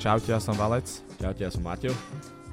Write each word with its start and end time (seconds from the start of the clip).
Čaute, 0.00 0.32
ja 0.32 0.40
som 0.40 0.56
Valec 0.56 0.88
Čaute, 1.20 1.44
ja 1.44 1.52
som 1.52 1.60
Maťo. 1.60 1.92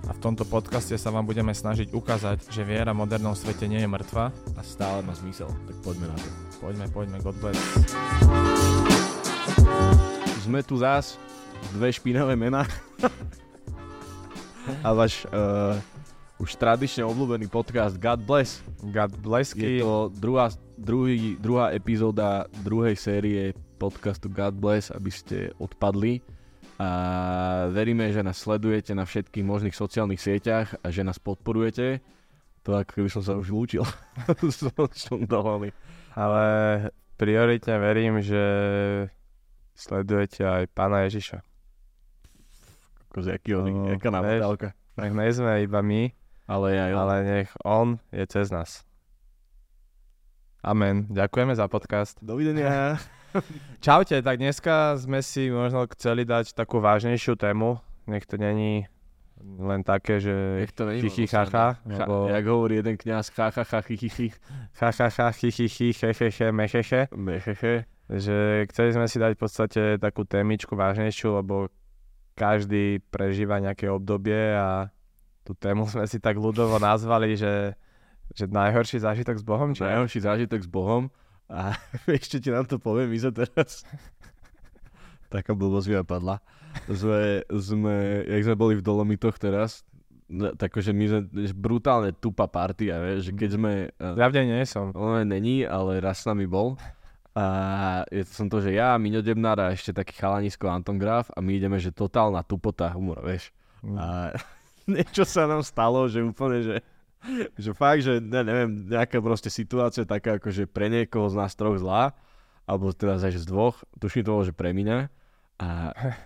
a 0.03 0.11
v 0.11 0.19
tomto 0.19 0.43
podcaste 0.43 0.91
sa 0.99 1.15
vám 1.15 1.23
budeme 1.23 1.55
snažiť 1.55 1.95
ukázať, 1.95 2.51
že 2.51 2.67
viera 2.67 2.91
v 2.91 3.07
modernom 3.07 3.31
svete 3.39 3.71
nie 3.71 3.79
je 3.79 3.87
mŕtva. 3.87 4.35
A 4.59 4.61
stále 4.67 4.99
má 4.99 5.15
zmysel, 5.15 5.47
tak 5.63 5.79
poďme 5.79 6.11
na 6.11 6.17
to. 6.19 6.27
Poďme, 6.59 6.91
poďme, 6.91 7.23
God 7.23 7.39
bless. 7.39 7.55
Sme 10.43 10.59
tu 10.59 10.75
zás, 10.75 11.15
dve 11.71 11.87
špinavé 11.87 12.35
mená. 12.35 12.67
A 14.83 14.91
váš 14.91 15.23
uh, 15.31 15.79
už 16.43 16.51
tradične 16.59 17.07
obľúbený 17.07 17.47
podcast 17.47 17.95
God 17.95 18.27
Bless. 18.27 18.59
God 18.83 19.15
bless. 19.23 19.55
Je 19.55 19.79
to 19.79 20.11
druhá, 20.11 20.51
druhý, 20.75 21.39
druhá 21.39 21.71
epizóda 21.71 22.43
druhej 22.59 22.99
série 22.99 23.55
podcastu 23.79 24.27
God 24.27 24.59
Bless, 24.59 24.91
aby 24.91 25.07
ste 25.15 25.55
odpadli. 25.63 26.19
A 26.77 26.89
veríme, 27.67 28.13
že 28.13 28.21
nás 28.21 28.37
sledujete 28.37 28.93
na 28.93 29.01
všetkých 29.01 29.41
možných 29.41 29.73
sociálnych 29.73 30.21
sieťach 30.21 30.77
a 30.77 30.93
že 30.93 31.01
nás 31.01 31.17
podporujete. 31.17 32.05
To 32.61 32.77
ako 32.77 32.91
keby 33.01 33.09
som 33.09 33.23
sa 33.25 33.33
už 33.33 33.49
lúčil. 33.49 33.81
som 34.93 35.19
doholný. 35.25 35.73
Ale 36.13 36.43
prioritne 37.17 37.81
verím, 37.81 38.21
že 38.21 38.43
sledujete 39.73 40.45
aj 40.45 40.69
pána 40.69 41.09
Ježiša. 41.09 41.41
Ako 43.09 43.25
z 43.25 43.27
jakého, 43.33 43.65
No, 43.65 43.89
jaká 43.89 44.09
vieš. 44.09 44.17
návodálka. 44.21 44.67
Nech 44.97 45.13
nie 45.13 45.31
sme 45.33 45.61
iba 45.61 45.81
my, 45.81 46.13
Ale 46.45 46.77
aj 46.77 46.91
on. 46.93 46.99
ale 46.99 47.15
nech 47.23 47.49
on 47.65 47.87
je 48.09 48.25
cez 48.29 48.53
nás. 48.53 48.85
Amen. 50.61 51.09
Ďakujeme 51.09 51.57
za 51.57 51.65
podcast. 51.65 52.17
Dovidenia. 52.21 52.97
Čaute, 53.85 54.21
tak 54.21 54.37
dneska 54.37 54.97
sme 54.97 55.21
si 55.21 55.49
možno 55.49 55.85
chceli 55.93 56.23
dať 56.23 56.53
takú 56.53 56.79
vážnejšiu 56.79 57.35
tému. 57.35 57.77
Nech 58.07 58.25
to 58.25 58.37
není 58.37 58.87
len 59.37 59.83
také, 59.83 60.17
že 60.17 60.65
Chichi, 60.97 61.29
sranda. 61.29 61.77
chacha, 61.77 61.93
Cha, 61.93 62.03
lebo- 62.05 62.27
Jak 62.29 62.45
hovorí 62.45 62.75
jeden 62.75 62.97
kňaz, 62.97 63.29
cha, 63.29 63.51
cha, 63.51 63.63
cha, 63.63 63.81
chi, 63.81 63.97
chi, 63.97 64.09
chi, 64.09 64.27
cha, 64.73 64.89
cha, 64.91 65.09
cha, 65.09 65.31
chi, 65.31 65.51
chi, 65.51 65.67
chi, 65.69 65.93
he, 65.93 66.09
he, 66.13 66.29
he, 66.31 66.51
me, 66.51 66.65
he, 66.65 66.81
he. 66.81 67.01
mecheche. 67.13 67.85
Že 68.07 68.65
chceli 68.71 68.89
sme 68.95 69.05
si 69.11 69.19
dať 69.19 69.35
v 69.35 69.39
podstate 69.39 69.81
takú 69.99 70.23
témičku 70.23 70.73
vážnejšiu, 70.73 71.43
lebo 71.43 71.67
každý 72.33 73.03
prežíva 73.11 73.59
nejaké 73.59 73.91
obdobie 73.91 74.55
a 74.55 74.87
tú 75.43 75.51
tému 75.51 75.85
sme 75.91 76.07
si 76.07 76.17
tak 76.17 76.39
ľudovo 76.39 76.79
nazvali, 76.79 77.35
že, 77.35 77.75
že 78.31 78.47
najhorší 78.47 79.03
zážitok 79.03 79.35
s 79.37 79.43
Bohom, 79.43 79.75
či 79.75 79.83
Najhorší 79.83 80.19
zážitok 80.23 80.59
s 80.63 80.69
Bohom. 80.71 81.11
A 81.47 81.75
ešte 82.17 82.43
ti 82.43 82.49
nám 82.51 82.67
to 82.67 82.77
poviem, 82.79 83.11
sa 83.19 83.31
teraz... 83.31 83.87
Taká 85.27 85.51
blbosť 85.51 85.87
mi 85.91 85.95
napadla. 85.99 86.39
Sme, 86.87 87.43
sme, 87.51 88.23
jak 88.23 88.41
sme 88.47 88.55
boli 88.55 88.73
v 88.79 88.85
Dolomitoch 88.85 89.35
teraz, 89.35 89.83
no, 90.31 90.55
takže 90.55 90.95
my 90.95 91.05
sme 91.07 91.19
brutálne 91.51 92.15
tupa 92.15 92.47
party, 92.47 92.95
a 92.95 93.03
vieš, 93.03 93.27
že 93.27 93.31
keď 93.35 93.49
sme... 93.59 93.71
eh, 93.91 94.15
Javde 94.15 94.47
nie 94.47 94.63
som. 94.63 94.95
On 94.95 95.19
není, 95.27 95.67
ale 95.67 95.99
raz 95.99 96.23
s 96.23 96.29
nami 96.31 96.47
bol. 96.47 96.79
A 97.37 97.45
je 98.09 98.25
to 98.25 98.31
som 98.33 98.47
to, 98.49 98.63
že 98.63 98.73
ja, 98.73 98.97
Miňo 98.97 99.21
Debnár 99.21 99.61
a 99.61 99.69
ešte 99.69 99.93
taký 99.93 100.17
chalanisko 100.17 100.73
Anton 100.73 100.97
Graf 100.97 101.29
a 101.35 101.43
my 101.43 101.59
ideme, 101.59 101.77
že 101.77 101.93
totálna 101.93 102.41
tupota 102.41 102.89
humor, 102.89 103.21
vieš. 103.21 103.53
A 103.93 104.33
niečo 104.89 105.21
sa 105.21 105.45
nám 105.45 105.61
stalo, 105.61 106.09
že 106.09 106.23
úplne, 106.23 106.65
že, 106.65 106.75
že 107.63 107.71
fakt, 107.73 108.05
že 108.05 108.19
ne, 108.21 108.41
neviem, 108.45 108.87
nejaká 108.87 109.19
proste 109.19 109.49
situácia 109.49 110.07
taká, 110.07 110.37
ako 110.37 110.53
že 110.53 110.69
pre 110.69 110.87
niekoho 110.87 111.27
z 111.27 111.35
nás 111.37 111.53
troch 111.57 111.77
zlá, 111.79 112.13
alebo 112.67 112.91
teda 112.91 113.17
aj 113.17 113.39
z 113.39 113.47
dvoch, 113.47 113.79
tuším 113.97 114.27
to 114.27 114.31
bolo, 114.35 114.43
že 114.43 114.53
pre 114.55 114.75
mňa. 114.75 115.07
A 115.57 115.67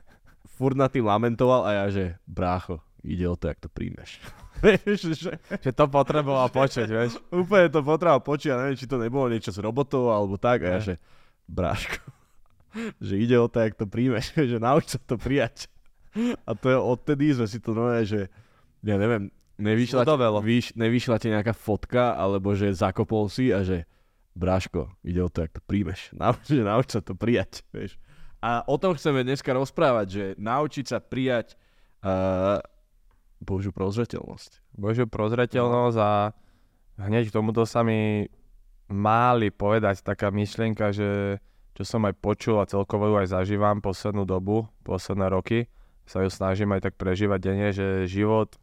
furt 0.58 0.78
nad 0.78 0.92
tým 0.92 1.08
lamentoval 1.08 1.66
a 1.66 1.72
ja, 1.74 1.86
že 1.90 2.04
brácho, 2.26 2.82
ide 3.06 3.26
o 3.26 3.38
to, 3.38 3.50
jak 3.50 3.60
to 3.62 3.70
príjmeš. 3.70 4.22
Vieš, 4.62 5.18
že, 5.18 5.42
Že 5.42 5.72
to 5.74 5.86
potreboval 5.90 6.46
počuť, 6.54 6.86
vieš. 6.86 7.18
Úplne 7.34 7.74
to 7.74 7.82
potreboval 7.82 8.22
počuť, 8.22 8.54
ja 8.54 8.62
neviem, 8.62 8.78
či 8.78 8.86
to 8.86 9.02
nebolo 9.02 9.26
niečo 9.26 9.50
s 9.50 9.58
robotou 9.58 10.14
alebo 10.14 10.38
tak. 10.38 10.62
A 10.62 10.78
ja, 10.78 10.80
že 10.86 10.96
bráško, 11.50 11.98
že 13.02 13.18
ide 13.18 13.42
o 13.42 13.50
to, 13.50 13.58
jak 13.58 13.74
to 13.74 13.90
príjmeš, 13.90 14.38
že 14.54 14.62
nauč 14.62 14.94
sa 14.94 15.00
to 15.02 15.18
prijať. 15.18 15.66
A 16.46 16.54
to 16.54 16.70
je 16.70 16.78
odtedy 16.78 17.34
sme 17.34 17.50
si 17.50 17.58
to 17.58 17.74
nové, 17.74 18.06
že 18.06 18.30
ja 18.86 19.02
neviem, 19.02 19.34
nevyšla, 19.58 20.04
Zľudovelo. 20.06 20.40
vyš, 20.40 20.78
nevyšla 20.78 21.16
ti 21.20 21.28
nejaká 21.34 21.52
fotka, 21.52 22.16
alebo 22.16 22.56
že 22.56 22.72
zakopol 22.72 23.28
si 23.28 23.52
a 23.52 23.66
že 23.66 23.90
bráško, 24.36 24.92
ide 25.04 25.22
o 25.24 25.30
to, 25.32 25.44
jak 25.44 25.52
to 25.56 25.62
príjmeš. 25.64 26.12
Nauč, 26.20 26.48
že 26.48 26.64
nauč 26.64 26.88
sa 26.96 27.02
to 27.04 27.18
prijať, 27.18 27.66
vieš. 27.76 28.00
A 28.42 28.66
o 28.66 28.76
tom 28.82 28.98
chceme 28.98 29.22
dneska 29.22 29.54
rozprávať, 29.54 30.08
že 30.10 30.24
naučiť 30.42 30.86
sa 30.90 30.98
prijať 30.98 31.54
uh, 32.02 32.58
Božiu 33.38 33.70
prozreteľnosť. 33.70 34.74
Božiu 34.74 35.06
prozreteľnosť 35.06 35.98
a 36.02 36.34
hneď 37.06 37.30
k 37.30 37.36
tomuto 37.38 37.70
sa 37.70 37.86
mi 37.86 38.26
máli 38.90 39.54
povedať 39.54 40.02
taká 40.02 40.34
myšlienka, 40.34 40.90
že 40.90 41.38
čo 41.78 41.84
som 41.86 42.02
aj 42.10 42.18
počul 42.18 42.58
a 42.60 42.66
celkovo 42.66 43.14
ju 43.14 43.16
aj 43.22 43.30
zažívam 43.30 43.78
poslednú 43.80 44.26
dobu, 44.26 44.66
posledné 44.84 45.32
roky, 45.32 45.70
sa 46.04 46.26
ju 46.26 46.30
snažím 46.34 46.74
aj 46.76 46.92
tak 46.92 46.94
prežívať 46.98 47.40
denne, 47.40 47.70
že 47.72 48.10
život 48.10 48.58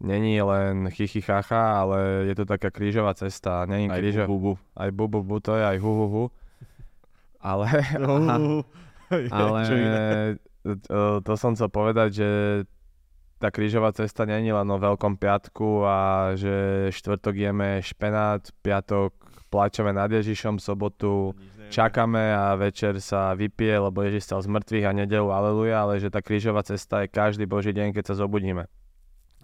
není 0.00 0.42
len 0.42 0.90
chichy 0.90 1.20
chacha, 1.20 1.80
ale 1.80 2.26
je 2.30 2.34
to 2.34 2.44
taká 2.44 2.70
krížová 2.70 3.14
cesta. 3.14 3.66
Není 3.66 3.90
Aj 3.90 3.98
krížo, 3.98 4.26
bu, 4.26 4.38
bu, 4.38 4.40
bu. 4.40 4.52
aj 4.76 4.90
bu, 4.90 5.04
bu, 5.08 5.36
to 5.40 5.52
je 5.56 5.64
aj 5.64 5.78
hu, 5.78 5.92
hu, 5.94 6.06
hu. 6.08 6.24
Ale, 7.40 7.68
No, 8.00 8.64
ale 9.30 9.60
to, 11.20 11.32
som 11.36 11.52
chcel 11.52 11.68
povedať, 11.68 12.08
že 12.24 12.28
tá 13.36 13.52
krížová 13.52 13.92
cesta 13.92 14.24
není 14.24 14.48
len 14.48 14.64
o 14.64 14.78
Veľkom 14.80 15.20
piatku 15.20 15.84
a 15.84 16.32
že 16.32 16.88
štvrtok 16.88 17.36
jeme 17.36 17.84
špenát, 17.84 18.40
piatok 18.64 19.12
plačeme 19.52 19.92
nad 19.92 20.08
Ježišom, 20.08 20.56
sobotu 20.56 21.36
čakáme 21.68 22.32
a 22.32 22.54
večer 22.56 22.96
sa 23.02 23.36
vypije, 23.36 23.76
lebo 23.90 24.00
Ježiš 24.06 24.30
stal 24.30 24.40
z 24.40 24.48
mŕtvych 24.48 24.86
a 24.88 24.92
nedelu 24.96 25.28
aleluja, 25.28 25.76
ale 25.84 26.00
že 26.00 26.08
tá 26.08 26.22
krížová 26.22 26.62
cesta 26.64 27.04
je 27.04 27.12
každý 27.12 27.44
boží 27.44 27.74
deň, 27.74 27.92
keď 27.92 28.14
sa 28.14 28.24
zobudíme. 28.24 28.64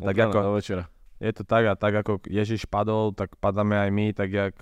Tak 0.00 0.16
Od 0.16 0.22
ako- 0.32 0.42
do 0.42 0.52
večera. 0.56 0.84
Je 1.20 1.32
to 1.36 1.44
tak 1.44 1.68
a 1.68 1.76
tak 1.76 1.92
ako 2.00 2.24
Ježiš 2.24 2.64
padol, 2.64 3.12
tak 3.12 3.36
padáme 3.36 3.76
aj 3.76 3.90
my, 3.92 4.06
tak 4.16 4.32
jak 4.32 4.54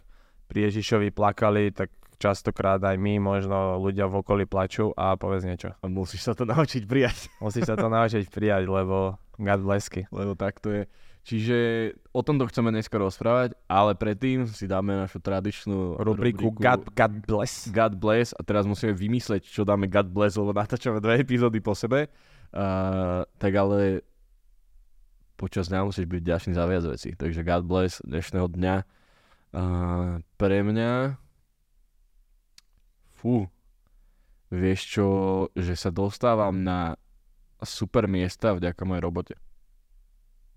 pri 0.50 0.66
Ježišovi 0.66 1.15
plakali, 1.15 1.71
tak 1.71 1.94
častokrát 2.19 2.82
aj 2.82 2.99
my, 2.99 3.22
možno 3.22 3.78
ľudia 3.78 4.10
v 4.10 4.19
okolí 4.19 4.44
plačú 4.44 4.91
a 4.99 5.15
povedz 5.15 5.47
niečo. 5.47 5.71
A 5.78 5.87
musíš 5.87 6.26
sa 6.26 6.34
to 6.34 6.43
naučiť 6.43 6.82
prijať, 6.82 7.31
Musíš 7.44 7.71
sa 7.71 7.78
to 7.78 7.87
naučiť 7.87 8.26
prijať, 8.26 8.66
lebo 8.66 9.15
God 9.38 9.62
blesky. 9.62 10.10
lebo 10.10 10.34
tak 10.34 10.59
to 10.59 10.75
je. 10.75 10.82
Čiže 11.28 11.59
o 12.16 12.25
tomto 12.25 12.49
chceme 12.49 12.72
dneska 12.72 12.97
rozprávať, 12.97 13.53
ale 13.69 13.93
predtým 13.93 14.49
si 14.49 14.65
dáme 14.65 14.97
našu 14.97 15.20
tradičnú 15.20 16.00
Rubriku 16.00 16.56
God, 16.56 16.88
God 16.97 17.15
bless. 17.28 17.69
God 17.69 18.00
Bless 18.00 18.32
a 18.32 18.41
teraz 18.41 18.65
musíme 18.65 18.97
vymysleť, 18.97 19.44
čo 19.44 19.62
dáme 19.69 19.93
God 19.93 20.09
Bless, 20.09 20.41
lebo 20.41 20.56
natáčame 20.56 21.05
dve 21.05 21.20
epizódy 21.20 21.60
po 21.60 21.76
sebe. 21.76 22.09
Uh, 22.49 23.28
tak 23.37 23.53
ale 23.60 24.00
počas 25.38 25.71
dňa 25.71 25.87
musíš 25.87 26.10
byť 26.10 26.21
vďačný 26.26 26.53
za 26.59 26.66
viac 26.66 26.84
veci. 26.91 27.15
Takže 27.15 27.47
God 27.47 27.65
Bless 27.71 28.03
dnešného 28.03 28.50
dňa. 28.50 28.76
Uh, 29.54 30.19
pre 30.34 30.66
mňa 30.66 31.15
fú, 33.22 33.47
vieš 34.50 34.99
čo, 34.99 35.09
že 35.54 35.78
sa 35.78 35.94
dostávam 35.94 36.66
na 36.66 36.99
super 37.62 38.10
miesta 38.10 38.59
vďaka 38.59 38.82
mojej 38.82 39.03
robote. 39.06 39.34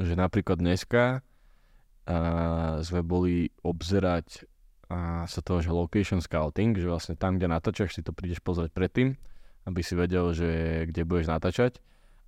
Že 0.01 0.17
napríklad 0.17 0.57
dneska 0.57 1.21
uh, 1.21 2.81
sme 2.81 3.05
boli 3.05 3.53
obzerať 3.61 4.49
a 4.91 5.23
sa 5.23 5.39
toho, 5.39 5.63
že 5.63 5.71
location 5.71 6.19
scouting, 6.19 6.75
že 6.75 6.89
vlastne 6.89 7.15
tam, 7.15 7.39
kde 7.39 7.47
natáčaš, 7.47 7.95
si 7.95 8.03
to 8.03 8.11
prídeš 8.11 8.43
pozrieť 8.43 8.75
predtým, 8.75 9.15
aby 9.63 9.79
si 9.79 9.95
vedel, 9.95 10.35
že 10.35 10.84
kde 10.91 11.07
budeš 11.07 11.31
natáčať. 11.31 11.79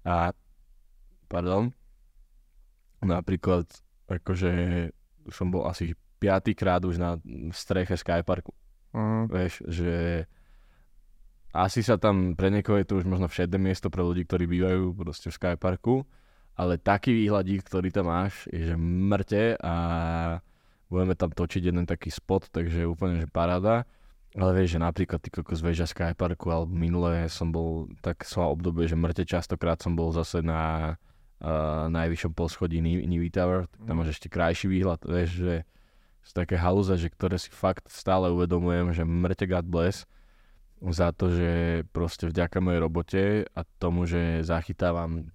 A, 0.07 0.31
pardon, 1.27 1.75
napríklad, 3.07 3.67
akože 4.07 4.51
som 5.31 5.47
bol 5.51 5.67
asi 5.67 5.95
piatýkrát 6.19 6.83
už 6.83 6.95
na 6.99 7.19
streche 7.51 7.99
Skyparku. 7.99 8.55
Mm, 8.95 9.27
Vieš, 9.27 9.53
že 9.67 10.23
asi 11.53 11.85
sa 11.85 12.01
tam 12.01 12.33
pre 12.33 12.49
niekoho 12.49 12.81
je 12.81 12.87
to 12.87 12.97
už 12.97 13.05
možno 13.05 13.29
všedné 13.29 13.61
miesto 13.61 13.93
pre 13.93 14.01
ľudí, 14.01 14.25
ktorí 14.25 14.49
bývajú 14.49 14.95
proste 14.97 15.29
v 15.29 15.37
Skyparku, 15.37 15.95
ale 16.57 16.81
taký 16.81 17.13
výhľadík, 17.13 17.65
ktorý 17.65 17.93
tam 17.93 18.09
máš, 18.09 18.49
je 18.49 18.73
že 18.73 18.75
mŕte 18.77 19.57
a 19.61 19.75
budeme 20.89 21.13
tam 21.17 21.29
točiť 21.33 21.73
jeden 21.73 21.85
taký 21.85 22.09
spot, 22.09 22.49
takže 22.53 22.89
úplne 22.89 23.25
že 23.25 23.29
paráda. 23.29 23.85
Ale 24.33 24.49
vieš, 24.57 24.77
že 24.77 24.79
napríklad 24.81 25.21
ty 25.21 25.29
kokos 25.29 25.61
veža 25.61 25.85
Skyparku, 25.85 26.49
alebo 26.49 26.73
minule 26.73 27.29
som 27.29 27.53
bol, 27.53 27.85
tak 28.01 28.25
mal 28.33 28.49
obdobie, 28.49 28.89
že 28.89 28.97
mŕte 28.97 29.29
častokrát 29.29 29.77
som 29.77 29.93
bol 29.93 30.09
zase 30.09 30.41
na 30.41 30.93
uh, 31.43 31.91
najvyššom 31.91 32.33
poschodí 32.33 32.79
Ni- 32.79 33.03
Nivy 33.03 33.29
Tower, 33.29 33.67
tak 33.67 33.81
tam 33.83 33.99
máš 33.99 34.15
ešte 34.17 34.31
krajší 34.31 34.71
výhľad, 34.71 35.03
vieš, 35.03 35.43
že 35.43 35.55
sú 36.23 36.31
také 36.31 36.55
halúze, 36.55 36.95
že 36.95 37.11
ktoré 37.11 37.35
si 37.35 37.51
fakt 37.51 37.91
stále 37.91 38.31
uvedomujem, 38.31 38.95
že 38.95 39.03
mŕte 39.03 39.43
God 39.43 39.67
bless. 39.67 40.07
za 40.79 41.11
to, 41.11 41.31
že 41.31 41.83
proste 41.91 42.31
vďaka 42.31 42.63
mojej 42.63 42.79
robote 42.79 43.23
a 43.51 43.61
tomu, 43.79 44.07
že 44.07 44.43
zachytávam 44.43 45.31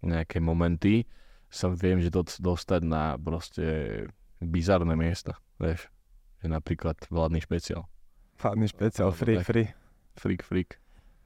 nejaké 0.00 0.40
momenty, 0.40 1.08
sa 1.48 1.70
viem, 1.70 2.00
že 2.00 2.12
to 2.12 2.24
dostať 2.24 2.82
na 2.84 3.14
proste 3.16 3.64
bizarné 4.42 4.98
miesta, 4.98 5.38
vieš. 5.56 5.88
Že 6.44 6.52
napríklad 6.52 6.98
vládny 7.08 7.40
špeciál. 7.40 7.88
Vládny 8.36 8.66
špeciál, 8.68 9.08
free, 9.14 9.38
tak. 9.40 9.46
free. 9.48 9.68
Freak, 10.14 10.42
freak. 10.44 10.70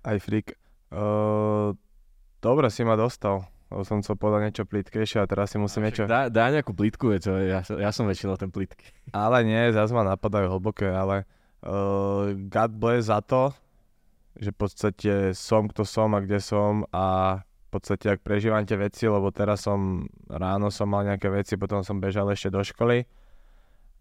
Aj 0.07 0.17
freak. 0.23 0.57
Uh, 0.89 1.75
dobre 2.41 2.71
si 2.71 2.87
ma 2.87 2.95
dostal. 2.95 3.45
Lebo 3.69 3.85
som 3.85 4.00
chcel 4.00 4.17
povedať 4.17 4.41
niečo 4.49 4.65
plitkejšie 4.65 5.20
a 5.20 5.29
teraz 5.29 5.53
si 5.53 5.61
musím 5.61 5.85
niečo... 5.85 6.09
Dá, 6.09 6.32
dá 6.32 6.49
nejakú 6.49 6.73
plitku 6.73 7.12
vec, 7.12 7.29
ja, 7.29 7.61
ja 7.61 7.91
som 7.93 8.09
väčšinou 8.09 8.41
ten 8.41 8.49
plitky. 8.49 8.88
Ale 9.12 9.44
nie, 9.44 9.76
zase 9.76 9.93
ma 9.93 10.09
napadajú 10.09 10.56
hlboké, 10.56 10.88
ale 10.88 11.29
uh, 11.65 12.32
God 12.49 12.73
bless 12.81 13.12
za 13.12 13.20
to, 13.20 13.53
že 14.41 14.55
v 14.55 14.59
podstate 14.59 15.12
som, 15.37 15.69
kto 15.69 15.85
som 15.85 16.17
a 16.17 16.25
kde 16.25 16.41
som 16.41 16.88
a 16.97 17.38
v 17.44 17.69
podstate 17.69 18.09
ak 18.09 18.25
prežívam 18.25 18.65
tie 18.65 18.81
veci, 18.81 19.05
lebo 19.05 19.29
teraz 19.29 19.69
som, 19.69 20.09
ráno 20.32 20.73
som 20.73 20.88
mal 20.88 21.05
nejaké 21.05 21.29
veci, 21.29 21.61
potom 21.61 21.85
som 21.85 22.00
bežal 22.00 22.25
ešte 22.32 22.49
do 22.49 22.65
školy 22.65 23.05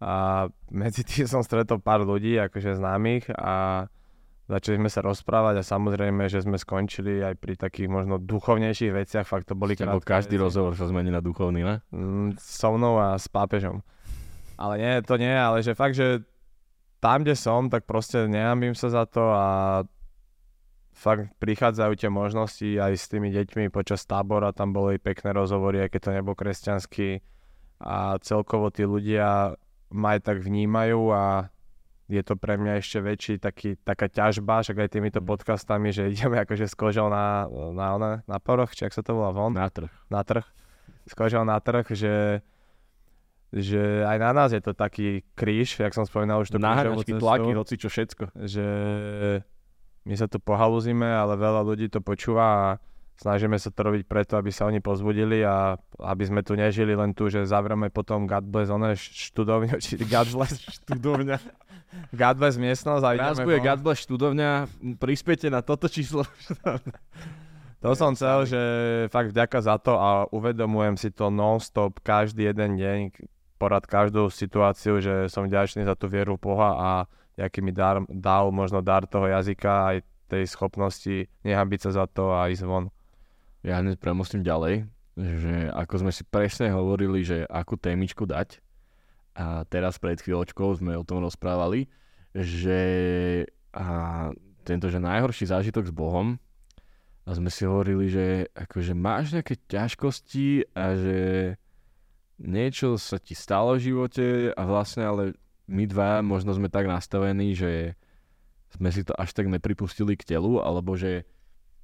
a 0.00 0.46
medzi 0.72 1.04
tým 1.04 1.28
som 1.28 1.44
stretol 1.44 1.76
pár 1.82 2.08
ľudí, 2.08 2.40
akože 2.40 2.80
známych 2.80 3.28
a 3.36 3.84
začali 4.48 4.80
sme 4.80 4.90
sa 4.90 5.04
rozprávať 5.04 5.60
a 5.60 5.64
samozrejme, 5.64 6.24
že 6.32 6.40
sme 6.40 6.56
skončili 6.56 7.20
aj 7.20 7.36
pri 7.36 7.54
takých 7.60 7.92
možno 7.92 8.16
duchovnejších 8.16 8.92
veciach, 8.96 9.28
fakt 9.28 9.52
to 9.52 9.54
boli 9.54 9.76
krátke 9.76 10.08
každý 10.08 10.40
veci. 10.40 10.44
rozhovor 10.48 10.72
sa 10.72 10.88
zmení 10.88 11.12
na 11.12 11.20
duchovný, 11.20 11.60
ne? 11.60 11.76
Mm, 11.92 12.40
so 12.40 12.72
mnou 12.72 12.96
a 12.96 13.20
s 13.20 13.28
pápežom. 13.28 13.84
Ale 14.56 14.80
nie, 14.80 14.92
to 15.04 15.20
nie, 15.20 15.30
ale 15.30 15.60
že 15.60 15.76
fakt, 15.76 15.94
že 15.94 16.24
tam, 16.98 17.22
kde 17.22 17.36
som, 17.38 17.70
tak 17.70 17.86
proste 17.86 18.26
neambím 18.26 18.74
sa 18.74 18.90
za 18.90 19.04
to 19.06 19.22
a 19.30 19.46
fakt 20.98 21.30
prichádzajú 21.38 21.92
tie 21.94 22.10
možnosti 22.10 22.66
aj 22.74 22.92
s 22.98 23.06
tými 23.06 23.30
deťmi 23.30 23.70
počas 23.70 24.02
tábora, 24.02 24.50
tam 24.50 24.74
boli 24.74 24.98
pekné 24.98 25.30
rozhovory, 25.30 25.86
aj 25.86 25.94
keď 25.94 26.00
to 26.02 26.10
nebol 26.10 26.34
kresťanský 26.34 27.22
a 27.78 28.18
celkovo 28.18 28.74
tí 28.74 28.82
ľudia 28.82 29.54
ma 29.94 30.18
aj 30.18 30.20
tak 30.26 30.36
vnímajú 30.42 31.14
a 31.14 31.54
je 32.08 32.22
to 32.22 32.34
pre 32.34 32.56
mňa 32.56 32.80
ešte 32.80 32.98
väčší 32.98 33.34
taký, 33.36 33.76
taká 33.78 34.08
ťažba, 34.08 34.60
však 34.60 34.76
aj 34.78 34.88
týmito 34.90 35.20
Mm. 35.20 35.26
podcastami, 35.26 35.88
že 35.90 36.08
ideme 36.08 36.36
akože 36.38 36.64
s 36.64 36.72
kožou 36.72 37.06
na, 37.06 37.44
na, 37.70 37.86
na, 37.94 38.10
na 38.22 38.38
poroch, 38.38 38.72
či 38.72 38.84
ak 38.84 38.92
sa 38.92 39.00
to 39.00 39.12
volá 39.12 39.28
von 39.30 39.52
Na 39.52 39.68
trh. 39.68 39.92
na 40.08 40.20
trh, 40.22 40.44
s 41.04 41.12
kožou 41.12 41.44
na 41.44 41.56
trh, 41.58 41.84
že, 41.90 42.40
že 43.50 43.80
aj 44.02 44.16
na 44.18 44.30
nás 44.32 44.50
je 44.50 44.60
to 44.60 44.72
taký 44.72 45.20
kríž, 45.34 45.76
jak 45.76 45.92
som 45.92 46.02
spomínal 46.02 46.40
už 46.40 46.48
krížovú 46.50 46.64
Naháňačky, 46.64 47.12
cestu, 47.12 47.20
tlaky, 47.20 47.50
hoci 47.52 47.74
čo 47.76 47.88
všetko. 47.88 48.24
že 48.42 48.66
my 50.02 50.14
sa 50.14 50.24
tu 50.24 50.38
pohalúzime, 50.38 51.04
ale 51.06 51.36
veľa 51.36 51.60
ľudí 51.62 51.86
to 51.86 52.00
počúva 52.00 52.44
a 52.48 52.68
snažíme 53.18 53.58
sa 53.58 53.74
to 53.74 53.80
robiť 53.82 54.06
preto, 54.06 54.38
aby 54.38 54.54
sa 54.54 54.70
oni 54.70 54.78
pozbudili 54.78 55.42
a 55.42 55.74
aby 55.98 56.24
sme 56.24 56.40
tu 56.46 56.54
nežili 56.54 56.94
len 56.94 57.10
tu, 57.12 57.26
že 57.26 57.42
zavreme 57.44 57.90
potom 57.90 58.30
God 58.30 58.46
bless 58.46 58.70
one 58.70 58.94
študovňu, 58.94 59.76
či 59.84 59.98
God 60.06 60.30
bless 60.30 60.54
Študovňa. 60.62 61.36
God 62.14 62.36
bless 62.38 62.60
miestnosť 62.60 63.02
a 63.02 63.10
Raz 63.16 63.38
bude. 63.42 63.58
God 63.58 63.80
bless 63.82 64.06
študovňa, 64.06 64.50
prispiete 65.02 65.50
na 65.50 65.60
toto 65.60 65.90
číslo. 65.90 66.22
To 67.78 67.94
som 67.94 68.18
chcel, 68.18 68.42
že 68.42 68.62
fakt 69.06 69.30
vďaka 69.30 69.58
za 69.62 69.78
to 69.78 69.94
a 69.94 70.26
uvedomujem 70.34 70.98
si 70.98 71.14
to 71.14 71.30
non-stop 71.30 72.02
každý 72.02 72.50
jeden 72.50 72.74
deň, 72.74 72.98
porad 73.54 73.86
každú 73.86 74.34
situáciu, 74.34 74.98
že 74.98 75.30
som 75.30 75.46
vďačný 75.46 75.86
za 75.86 75.94
tú 75.94 76.10
vieru 76.10 76.34
Boha 76.34 76.74
a 76.74 76.90
aký 77.38 77.62
mi 77.62 77.70
dar, 77.70 78.02
dal 78.10 78.50
možno 78.50 78.82
dar 78.82 79.06
toho 79.06 79.30
jazyka 79.30 79.94
aj 79.94 79.96
tej 80.26 80.44
schopnosti 80.50 81.30
nehambiť 81.46 81.80
sa 81.86 81.90
za 82.02 82.04
to 82.10 82.34
a 82.34 82.50
ísť 82.50 82.66
von. 82.66 82.90
Ja 83.68 83.84
hneď 83.84 84.00
premostím 84.00 84.40
ďalej, 84.40 84.88
že 85.20 85.68
ako 85.76 86.08
sme 86.08 86.12
si 86.16 86.24
presne 86.24 86.72
hovorili, 86.72 87.20
že 87.20 87.44
akú 87.44 87.76
témičku 87.76 88.24
dať, 88.24 88.64
a 89.36 89.68
teraz 89.68 90.00
pred 90.00 90.16
chvíľočkou 90.16 90.80
sme 90.80 90.96
o 90.96 91.04
tom 91.04 91.20
rozprávali, 91.20 91.84
že 92.32 92.80
a 93.76 93.86
tento, 94.64 94.88
že 94.88 94.96
najhorší 94.96 95.52
zážitok 95.52 95.84
s 95.84 95.92
Bohom, 95.92 96.40
a 97.28 97.36
sme 97.36 97.52
si 97.52 97.68
hovorili, 97.68 98.08
že 98.08 98.48
akože 98.56 98.96
máš 98.96 99.36
nejaké 99.36 99.60
ťažkosti 99.68 100.72
a 100.72 100.96
že 100.96 101.18
niečo 102.40 102.96
sa 102.96 103.20
ti 103.20 103.36
stalo 103.36 103.76
v 103.76 103.84
živote 103.84 104.56
a 104.56 104.62
vlastne 104.64 105.04
ale 105.04 105.36
my 105.68 105.84
dva 105.84 106.24
možno 106.24 106.56
sme 106.56 106.72
tak 106.72 106.88
nastavení, 106.88 107.52
že 107.52 108.00
sme 108.72 108.88
si 108.88 109.04
to 109.04 109.12
až 109.12 109.36
tak 109.36 109.44
nepripustili 109.44 110.16
k 110.16 110.24
telu, 110.24 110.64
alebo 110.64 110.96
že, 110.96 111.28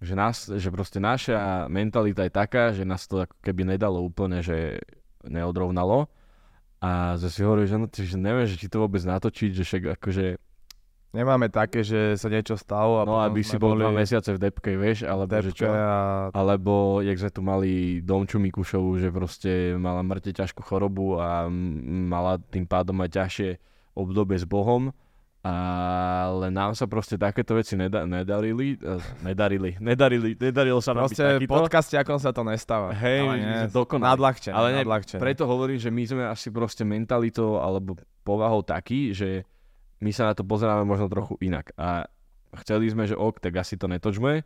že, 0.03 0.15
nás, 0.15 0.51
že 0.51 0.69
proste 0.73 0.99
naša 0.99 1.67
mentalita 1.71 2.27
je 2.27 2.33
taká, 2.33 2.75
že 2.75 2.83
nás 2.83 3.07
to 3.07 3.25
ako 3.25 3.35
keby 3.43 3.77
nedalo 3.77 4.03
úplne, 4.03 4.43
že 4.43 4.83
neodrovnalo. 5.27 6.11
A 6.85 7.17
sme 7.17 7.31
si 7.33 7.41
hovorili, 7.41 7.67
že, 7.71 7.77
no, 7.81 7.87
že 7.89 8.17
neviem, 8.21 8.45
že 8.45 8.61
či 8.61 8.69
to 8.69 8.85
vôbec 8.85 9.01
natočiť, 9.01 9.51
že 9.57 9.63
však 9.65 9.83
akože, 9.97 10.27
Nemáme 11.15 11.47
také, 11.47 11.87
že 11.87 12.19
sa 12.19 12.27
niečo 12.27 12.59
stalo 12.59 12.99
a 12.99 13.07
no 13.07 13.23
aby 13.23 13.47
si 13.47 13.55
bol 13.55 13.79
boli 13.79 13.87
dva 13.87 13.95
mesiace 13.95 14.35
v 14.35 14.51
depke, 14.51 14.75
vieš, 14.75 15.07
alebo 15.07 15.31
že 15.31 15.55
depke 15.55 15.63
čo. 15.63 15.71
a 15.71 16.27
Alebo, 16.35 17.07
jak 17.07 17.23
sme 17.23 17.31
tu 17.31 17.41
mali 17.47 18.03
Domču 18.03 18.43
Mikušovu, 18.43 18.99
že 18.99 19.15
proste 19.15 19.79
mala 19.79 20.03
mŕte 20.03 20.35
ťažkú 20.35 20.67
chorobu 20.67 21.23
a 21.23 21.47
mala 22.11 22.43
tým 22.51 22.67
pádom 22.67 22.99
aj 23.07 23.15
ťažšie 23.15 23.51
obdobie 23.95 24.43
s 24.43 24.43
Bohom. 24.43 24.91
Ale 25.45 26.49
nám 26.49 26.73
sa 26.73 26.89
proste 26.89 27.21
takéto 27.21 27.53
veci 27.53 27.77
neda- 27.77 28.09
nedarili, 28.09 28.81
eh, 28.81 28.97
nedarili, 29.21 29.77
nedarili, 29.77 30.33
nedarilo 30.41 30.81
sa 30.81 30.97
nám 30.97 31.05
byť 31.05 31.13
proste 31.13 31.25
takýto. 31.37 31.53
podcaste 31.53 31.95
ako 32.01 32.13
sa 32.17 32.33
to 32.33 32.43
nestáva. 32.49 32.97
Hej, 32.97 33.21
Ale 33.29 33.37
nie, 33.37 33.59
dokonali. 33.69 34.09
nadľahčené, 34.09 34.55
Ale 34.57 34.69
ne. 34.73 34.81
Preto 35.21 35.45
hovorím, 35.45 35.77
že 35.77 35.93
my 35.93 36.03
sme 36.09 36.23
asi 36.25 36.49
proste 36.49 36.89
mentalitou 36.89 37.61
alebo 37.61 38.01
povahou 38.25 38.65
takí, 38.65 39.13
že 39.13 39.45
my 40.01 40.09
sa 40.17 40.33
na 40.33 40.35
to 40.35 40.49
pozeráme 40.49 40.89
možno 40.89 41.13
trochu 41.13 41.37
inak. 41.45 41.77
A 41.77 42.09
chceli 42.65 42.89
sme, 42.89 43.05
že 43.05 43.13
ok, 43.13 43.45
tak 43.45 43.61
asi 43.61 43.77
to 43.77 43.85
netočme, 43.85 44.41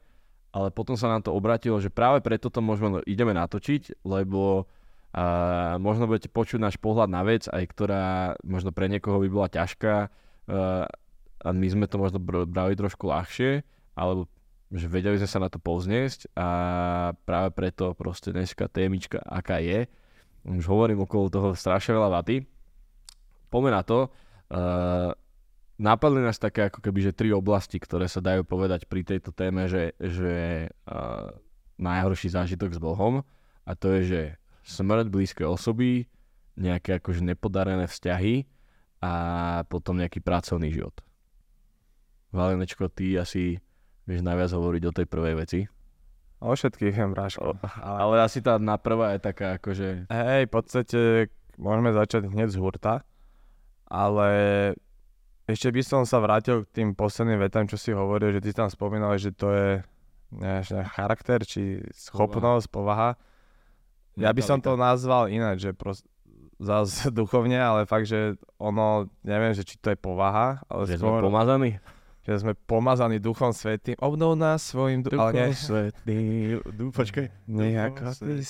ale 0.50 0.68
potom 0.74 0.98
sa 0.98 1.06
nám 1.06 1.22
to 1.22 1.30
obratilo, 1.30 1.78
že 1.78 1.94
práve 1.94 2.26
preto 2.26 2.50
to 2.50 2.58
môžeme, 2.58 3.06
ideme 3.06 3.38
natočiť, 3.38 4.02
lebo 4.02 4.66
a 5.08 5.80
možno 5.80 6.04
budete 6.04 6.28
počuť 6.28 6.60
náš 6.60 6.76
pohľad 6.76 7.08
na 7.08 7.24
vec, 7.24 7.48
aj 7.48 7.64
ktorá 7.72 8.04
možno 8.44 8.76
pre 8.76 8.92
niekoho 8.92 9.16
by 9.24 9.28
bola 9.32 9.48
ťažká 9.48 10.12
a, 10.48 10.88
a 11.44 11.48
my 11.52 11.66
sme 11.68 11.86
to 11.86 12.00
možno 12.00 12.18
br- 12.18 12.48
brali 12.48 12.74
trošku 12.74 13.06
ľahšie, 13.06 13.62
alebo 13.94 14.26
že 14.68 14.84
vedeli 14.84 15.16
sme 15.16 15.28
sa 15.28 15.40
na 15.40 15.48
to 15.48 15.56
povzniesť 15.56 16.36
a 16.36 16.48
práve 17.24 17.56
preto 17.56 17.96
proste 17.96 18.36
dneska 18.36 18.68
témička 18.68 19.16
aká 19.24 19.64
je. 19.64 19.88
Už 20.44 20.64
hovorím 20.68 21.08
okolo 21.08 21.32
toho 21.32 21.48
strašne 21.56 21.96
veľa 21.96 22.20
vaty. 22.20 22.44
Poďme 23.48 23.72
na 23.72 23.80
to. 23.80 24.12
Uh, 24.48 25.16
napadli 25.80 26.20
nás 26.20 26.36
také 26.36 26.68
ako 26.68 26.84
keby, 26.84 27.00
že 27.00 27.16
tri 27.16 27.32
oblasti, 27.32 27.80
ktoré 27.80 28.12
sa 28.12 28.20
dajú 28.20 28.44
povedať 28.44 28.84
pri 28.84 29.08
tejto 29.08 29.32
téme, 29.32 29.72
že, 29.72 29.96
že 29.96 30.68
uh, 30.84 31.32
najhorší 31.80 32.28
zážitok 32.28 32.76
s 32.76 32.80
Bohom 32.80 33.24
a 33.64 33.72
to 33.72 33.88
je, 33.96 34.00
že 34.04 34.20
smrť 34.68 35.08
blízkej 35.08 35.48
osoby, 35.48 36.04
nejaké 36.60 37.00
akože 37.00 37.24
nepodarené 37.24 37.88
vzťahy 37.88 38.44
a 38.98 39.12
potom 39.70 39.98
nejaký 39.98 40.18
pracovný 40.18 40.74
život. 40.74 40.94
Valenečko, 42.34 42.90
ty 42.92 43.16
asi 43.16 43.62
vieš 44.04 44.20
najviac 44.24 44.50
hovoriť 44.52 44.82
o 44.88 44.92
tej 44.94 45.06
prvej 45.06 45.34
veci. 45.38 45.60
O 46.38 46.54
všetkých 46.54 46.94
viem, 46.94 47.10
Bráško. 47.10 47.58
Ale, 47.82 48.22
asi 48.22 48.38
tá 48.38 48.62
na 48.62 48.78
prvá 48.78 49.18
je 49.18 49.20
taká 49.26 49.58
akože... 49.58 50.06
Hej, 50.06 50.46
v 50.46 50.52
podstate 50.52 51.00
môžeme 51.58 51.90
začať 51.90 52.30
hneď 52.30 52.54
z 52.54 52.60
hurta, 52.62 53.02
ale 53.90 54.28
ešte 55.50 55.74
by 55.74 55.82
som 55.82 56.02
sa 56.06 56.22
vrátil 56.22 56.62
k 56.62 56.70
tým 56.82 56.88
posledným 56.94 57.42
vetám, 57.42 57.66
čo 57.66 57.74
si 57.74 57.90
hovoril, 57.90 58.38
že 58.38 58.44
ty 58.44 58.54
tam 58.54 58.70
spomínal, 58.70 59.18
že 59.18 59.34
to 59.34 59.50
je 59.50 59.68
neviem, 60.30 60.62
charakter, 60.92 61.42
či 61.42 61.82
schopnosť, 61.90 62.68
povaha. 62.70 63.16
Ja 64.18 64.30
by 64.34 64.42
som 64.44 64.58
to 64.60 64.74
nazval 64.78 65.30
ináč, 65.30 65.66
že 65.66 65.70
prost, 65.72 66.04
zase 66.58 67.10
duchovne, 67.18 67.58
ale 67.58 67.86
fakt, 67.86 68.10
že 68.10 68.34
ono, 68.58 69.06
neviem, 69.22 69.54
že 69.54 69.62
či 69.62 69.78
to 69.78 69.94
je 69.94 69.98
povaha, 69.98 70.62
ale 70.66 70.86
Že 70.86 70.98
sme 70.98 71.08
skôr, 71.08 71.22
pomazaní? 71.22 71.70
že 72.28 72.34
sme 72.44 72.52
pomazaní 72.52 73.16
duchom 73.24 73.56
svetým, 73.56 73.96
obnov 74.04 74.36
nás 74.36 74.60
svojim 74.60 75.00
duchom, 75.00 75.32
ale 75.32 75.32
nie, 75.32 75.48
svetý, 75.56 76.18
du, 76.60 76.92
počkaj. 76.92 77.32
nejako 77.48 78.12
ty 78.20 78.44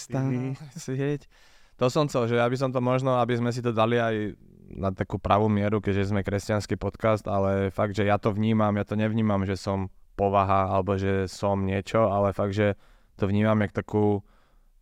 svieť. 0.75 1.31
To 1.79 1.87
som 1.87 2.11
chcel, 2.11 2.27
že 2.27 2.43
aby 2.43 2.59
som 2.59 2.75
to 2.75 2.83
možno, 2.83 3.23
aby 3.23 3.39
sme 3.39 3.55
si 3.55 3.63
to 3.63 3.71
dali 3.71 4.03
aj 4.03 4.35
na 4.75 4.91
takú 4.91 5.17
pravú 5.17 5.47
mieru, 5.47 5.79
keďže 5.79 6.11
sme 6.11 6.27
kresťanský 6.27 6.75
podcast, 6.75 7.25
ale 7.25 7.71
fakt, 7.71 7.95
že 7.95 8.05
ja 8.05 8.19
to 8.19 8.35
vnímam, 8.35 8.75
ja 8.75 8.85
to 8.85 8.99
nevnímam, 8.99 9.47
že 9.47 9.55
som 9.55 9.89
povaha 10.19 10.75
alebo 10.75 10.99
že 10.99 11.31
som 11.31 11.63
niečo, 11.63 12.11
ale 12.11 12.35
fakt, 12.35 12.53
že 12.53 12.75
to 13.15 13.31
vnímam 13.31 13.63
jak 13.63 13.71
takú 13.71 14.21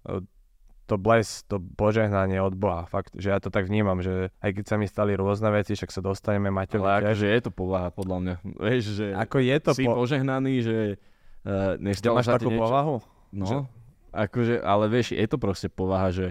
e, 0.08 0.24
to 0.86 0.96
bles, 0.96 1.42
to 1.44 1.58
požehnanie 1.58 2.38
od 2.38 2.54
Boha. 2.54 2.86
Fakt, 2.86 3.12
že 3.12 3.28
ja 3.28 3.38
to 3.38 3.46
tak 3.48 3.66
vnímam, 3.66 3.98
že 3.98 4.30
aj 4.38 4.50
keď 4.52 4.64
sa 4.64 4.76
mi 4.76 4.86
stali 4.86 5.12
rôzne 5.12 5.50
veci, 5.50 5.74
však 5.74 5.90
sa 5.90 5.98
dostaneme 5.98 6.48
Maťovi 6.48 6.78
Ale 6.80 6.90
tiež. 6.92 7.02
akože 7.04 7.26
je 7.28 7.40
to 7.40 7.50
povaha, 7.50 7.88
podľa 7.90 8.16
mňa. 8.18 8.34
Vieš, 8.56 8.84
že 8.94 9.06
Ako 9.12 9.36
je 9.38 9.56
to 9.58 9.70
si 9.72 9.82
po... 9.82 9.94
požehnaný, 9.96 10.54
že 10.60 10.78
uh, 11.42 11.74
Že 11.74 11.82
nestalo 11.82 12.16
máš 12.16 12.30
takú 12.30 12.48
niečo. 12.48 12.62
povahu? 12.62 12.94
No, 13.30 13.44
Že- 13.44 13.66
akože, 14.12 14.54
ale 14.58 14.84
vieš, 14.86 15.06
je 15.12 15.26
to 15.26 15.36
proste 15.36 15.68
povaha, 15.68 16.08
že 16.08 16.26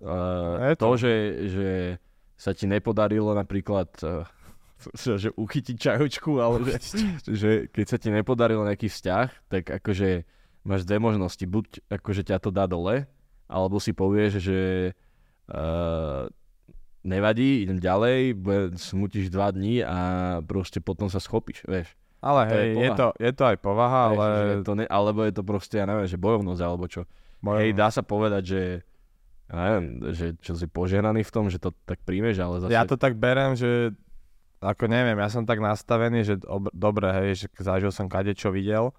uh, 0.00 0.60
Je 0.62 0.74
to, 0.76 0.86
to. 0.86 0.96
že, 0.96 1.12
že 1.48 1.68
sa 2.36 2.52
ti 2.52 2.64
nepodarilo 2.64 3.32
napríklad 3.32 3.88
uh, 4.04 4.28
že, 4.94 5.16
že 5.18 5.28
uchytiť 5.32 5.76
čajočku, 5.78 6.36
ale 6.36 6.68
že, 6.68 7.00
že 7.24 7.50
keď 7.66 7.86
sa 7.86 7.96
ti 7.96 8.12
nepodarilo 8.12 8.60
nejaký 8.62 8.86
vzťah, 8.86 9.28
tak 9.48 9.64
akože 9.72 10.28
máš 10.62 10.84
dve 10.84 10.98
možnosti. 10.98 11.40
Buď 11.40 11.80
akože 11.88 12.22
ťa 12.22 12.36
to 12.38 12.52
dá 12.52 12.66
dole, 12.66 13.08
alebo 13.46 13.78
si 13.78 13.94
povieš, 13.94 14.32
že 14.42 14.60
uh, 15.50 16.26
nevadí, 17.06 17.62
idem 17.62 17.78
ďalej, 17.78 18.34
smutíš 18.74 19.30
dva 19.30 19.54
dní 19.54 19.80
a 19.86 19.98
proste 20.42 20.82
potom 20.82 21.06
sa 21.06 21.22
schopíš, 21.22 21.62
vieš. 21.64 21.94
Ale 22.18 22.48
To 22.48 22.50
je 22.50 22.58
hej, 22.58 22.66
je, 22.66 22.74
povaha. 22.74 22.96
to, 22.98 23.06
je 23.22 23.32
to 23.32 23.44
aj 23.46 23.56
povaha, 23.62 24.02
Vieš, 24.02 24.18
ale... 24.18 24.28
to 24.66 24.72
ne, 24.74 24.84
alebo 24.88 25.20
je 25.22 25.32
to 25.36 25.42
proste, 25.46 25.76
ja 25.78 25.86
neviem, 25.86 26.08
že 26.10 26.18
bojovnosť, 26.18 26.62
alebo 26.64 26.84
čo. 26.90 27.06
Moje- 27.44 27.60
Hej, 27.62 27.70
dá 27.78 27.88
sa 27.92 28.02
povedať, 28.02 28.42
že 28.42 28.60
ja 29.46 29.54
neviem, 29.54 29.86
že 30.10 30.34
čo 30.42 30.58
si 30.58 30.66
požehnaný 30.66 31.22
v 31.22 31.30
tom, 31.30 31.46
že 31.46 31.62
to 31.62 31.70
tak 31.86 32.02
príjmeš, 32.02 32.42
ale 32.42 32.66
zase... 32.66 32.74
Ja 32.74 32.82
to 32.82 32.98
tak 32.98 33.14
berem, 33.14 33.54
že 33.54 33.94
ako 34.58 34.90
neviem, 34.90 35.14
ja 35.20 35.28
som 35.30 35.46
tak 35.46 35.62
nastavený, 35.62 36.26
že 36.26 36.34
ob- 36.50 36.72
dobre, 36.74 37.06
hej, 37.14 37.44
že 37.44 37.46
zažil 37.62 37.94
som 37.94 38.10
kade 38.10 38.34
čo 38.34 38.50
videl, 38.50 38.90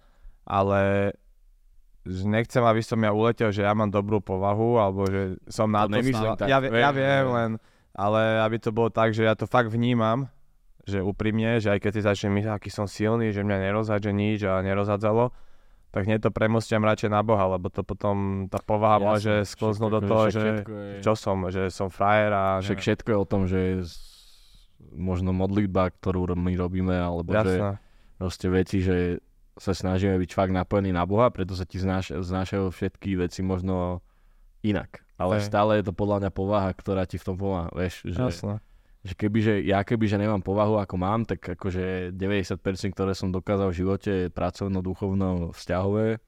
ale 0.48 1.12
že 2.10 2.24
nechcem, 2.24 2.62
aby 2.62 2.80
som 2.80 2.98
ja 2.98 3.12
uletel, 3.12 3.50
že 3.50 3.62
ja 3.62 3.72
mám 3.72 3.88
dobrú 3.88 4.18
povahu, 4.18 4.78
alebo 4.78 5.06
že 5.06 5.36
som 5.46 5.68
na 5.68 5.84
To 5.84 6.00
tak, 6.36 6.48
ja, 6.48 6.58
ja 6.60 6.90
viem, 6.92 7.26
len, 7.28 7.52
ale 7.92 8.20
aby 8.42 8.58
to 8.58 8.72
bolo 8.72 8.88
tak, 8.88 9.12
že 9.12 9.22
ja 9.22 9.34
to 9.34 9.44
fakt 9.44 9.68
vnímam, 9.68 10.32
že 10.84 11.00
úprimne, 11.00 11.60
že 11.60 11.70
aj 11.70 11.80
keď 11.80 11.92
si 11.92 12.02
začnem 12.02 12.34
myslieť, 12.36 12.54
aký 12.54 12.70
som 12.70 12.86
silný, 12.86 13.30
že 13.30 13.42
mňa 13.42 13.58
nerozhádže 13.62 14.10
nič 14.10 14.40
a 14.42 14.62
nerozhádzalo, 14.62 15.36
tak 15.88 16.04
hneď 16.04 16.20
to 16.20 16.32
premostiam 16.32 16.82
radšej 16.82 17.10
na 17.10 17.22
Boha, 17.22 17.48
lebo 17.50 17.68
to 17.68 17.82
potom 17.82 18.48
tá 18.48 18.60
povaha 18.60 18.98
Jasné, 18.98 19.08
môže 19.08 19.34
sklznúť 19.50 19.92
do 19.94 20.02
toho, 20.02 20.24
že 20.30 20.42
je- 20.64 21.04
čo 21.04 21.14
som, 21.14 21.48
že 21.48 21.68
som 21.68 21.88
frajer 21.88 22.32
a 22.32 22.44
Však 22.60 22.72
neviem. 22.74 22.86
všetko 22.86 23.08
je 23.08 23.18
o 23.18 23.26
tom, 23.26 23.42
že 23.46 23.58
je 23.58 23.76
možno 24.94 25.32
modlitba, 25.32 25.92
ktorú 25.92 26.34
my 26.34 26.54
robíme, 26.56 26.94
alebo 26.94 27.28
že 27.30 27.56
Jasné. 27.58 27.72
proste 28.16 28.48
veci, 28.48 28.78
že 28.80 29.20
sa 29.58 29.74
snažíme 29.74 30.18
byť 30.18 30.32
fakt 30.34 30.54
napojení 30.54 30.94
na 30.94 31.04
Boha, 31.04 31.30
preto 31.30 31.58
sa 31.58 31.66
ti 31.66 31.82
znáš, 31.82 32.14
znášajú 32.14 32.70
všetky 32.72 33.18
veci 33.18 33.42
možno 33.42 34.02
inak. 34.62 35.04
Ale 35.18 35.42
Hej. 35.42 35.50
stále 35.50 35.82
je 35.82 35.90
to 35.90 35.94
podľa 35.98 36.28
mňa 36.28 36.32
povaha, 36.32 36.70
ktorá 36.74 37.10
ti 37.10 37.18
v 37.18 37.26
tom 37.26 37.36
pomáha, 37.42 37.74
vieš, 37.74 38.06
že, 38.06 38.22
Jasné. 38.22 38.62
že 39.02 39.14
keby, 39.18 39.40
že 39.42 39.54
ja 39.66 39.82
keby, 39.82 40.06
že 40.06 40.22
nemám 40.22 40.46
povahu 40.46 40.78
ako 40.78 40.96
mám, 40.98 41.26
tak 41.26 41.42
akože 41.58 42.14
90% 42.14 42.94
ktoré 42.94 43.18
som 43.18 43.34
dokázal 43.34 43.74
v 43.74 43.78
živote 43.82 44.14
pracovno, 44.30 44.86
duchovno, 44.86 45.54
vzťahové, 45.58 46.22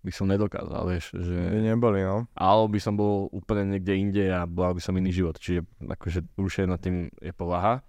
by 0.00 0.12
som 0.12 0.32
nedokázal, 0.32 0.88
vieš, 0.88 1.12
že... 1.12 1.36
By 1.36 1.60
neboli, 1.60 2.00
no. 2.00 2.24
Alebo 2.32 2.72
by 2.72 2.80
som 2.80 2.96
bol 2.96 3.28
úplne 3.36 3.76
niekde 3.76 3.92
inde 4.00 4.24
a 4.32 4.48
bol 4.48 4.72
by 4.72 4.80
som 4.80 4.96
iný 4.96 5.12
život. 5.12 5.36
Čiže 5.36 5.60
akože 5.84 6.40
určite 6.40 6.64
nad 6.64 6.80
tým 6.80 7.12
je 7.20 7.32
povaha. 7.36 7.84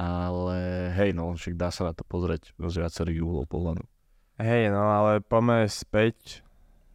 Ale 0.00 0.88
hej, 0.96 1.12
no, 1.12 1.36
však 1.36 1.60
dá 1.60 1.68
sa 1.68 1.84
na 1.84 1.92
to 1.92 2.08
pozrieť 2.08 2.56
z 2.56 2.74
viacerých 2.80 3.20
uhlov 3.20 3.44
pohľadu. 3.52 3.84
Hej, 4.40 4.72
no 4.72 4.88
ale 4.88 5.20
poďme 5.20 5.68
späť 5.68 6.40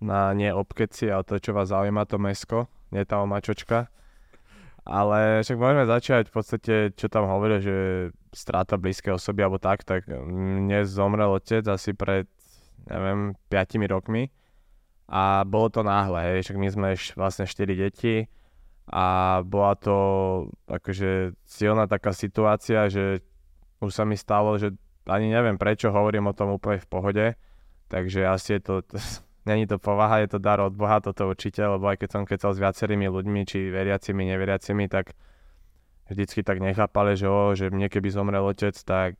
na 0.01 0.33
nie 0.33 0.49
obkeci, 0.49 1.13
ale 1.13 1.21
to, 1.21 1.37
čo 1.37 1.53
vás 1.53 1.69
zaujíma, 1.69 2.09
to 2.09 2.17
mesko, 2.17 2.65
nie 2.89 3.05
tá 3.05 3.21
omačočka. 3.21 3.93
Ale 4.85 5.45
však 5.45 5.57
môžeme 5.57 5.85
začať 5.85 6.29
v 6.29 6.33
podstate, 6.33 6.73
čo 6.97 7.05
tam 7.05 7.29
hovorí, 7.29 7.61
že 7.61 8.09
strata 8.33 8.77
blízkej 8.77 9.17
osoby 9.17 9.45
alebo 9.45 9.61
tak, 9.61 9.85
tak 9.85 10.09
mne 10.09 10.81
zomrel 10.89 11.29
otec 11.29 11.61
asi 11.69 11.93
pred, 11.93 12.25
neviem, 12.89 13.37
5 13.53 13.85
rokmi 13.85 14.33
a 15.05 15.45
bolo 15.45 15.69
to 15.69 15.85
náhle, 15.85 16.17
hej, 16.25 16.49
však 16.49 16.57
my 16.57 16.67
sme 16.73 16.89
vlastne 17.17 17.45
4 17.45 17.69
deti 17.77 18.25
a 18.85 19.39
bola 19.41 19.73
to 19.73 19.97
akože 20.69 21.33
silná 21.45 21.89
taká 21.89 22.13
situácia, 22.13 22.85
že 22.85 23.25
už 23.81 23.91
sa 23.91 24.05
mi 24.05 24.13
stalo, 24.13 24.57
že 24.61 24.77
ani 25.09 25.29
neviem 25.29 25.57
prečo, 25.57 25.89
hovorím 25.89 26.29
o 26.29 26.37
tom 26.37 26.53
úplne 26.53 26.81
v 26.81 26.89
pohode, 26.89 27.25
takže 27.89 28.25
asi 28.29 28.57
je 28.57 28.61
to, 28.61 28.75
není 29.49 29.65
to 29.65 29.81
povaha, 29.81 30.21
je 30.25 30.37
to 30.37 30.39
dar 30.41 30.61
od 30.61 30.73
Boha, 30.73 31.01
toto 31.01 31.29
určite, 31.29 31.65
lebo 31.65 31.89
aj 31.89 32.05
keď 32.05 32.09
som 32.09 32.23
kecal 32.29 32.53
s 32.53 32.61
viacerými 32.61 33.09
ľuďmi, 33.09 33.41
či 33.45 33.73
veriacimi, 33.73 34.25
neveriacimi, 34.29 34.85
tak 34.85 35.17
vždycky 36.09 36.45
tak 36.45 36.61
nechápali, 36.61 37.17
že, 37.17 37.25
o, 37.25 37.57
že 37.57 37.73
mne 37.73 37.89
keby 37.89 38.09
zomrel 38.13 38.45
otec, 38.45 38.77
tak 38.85 39.17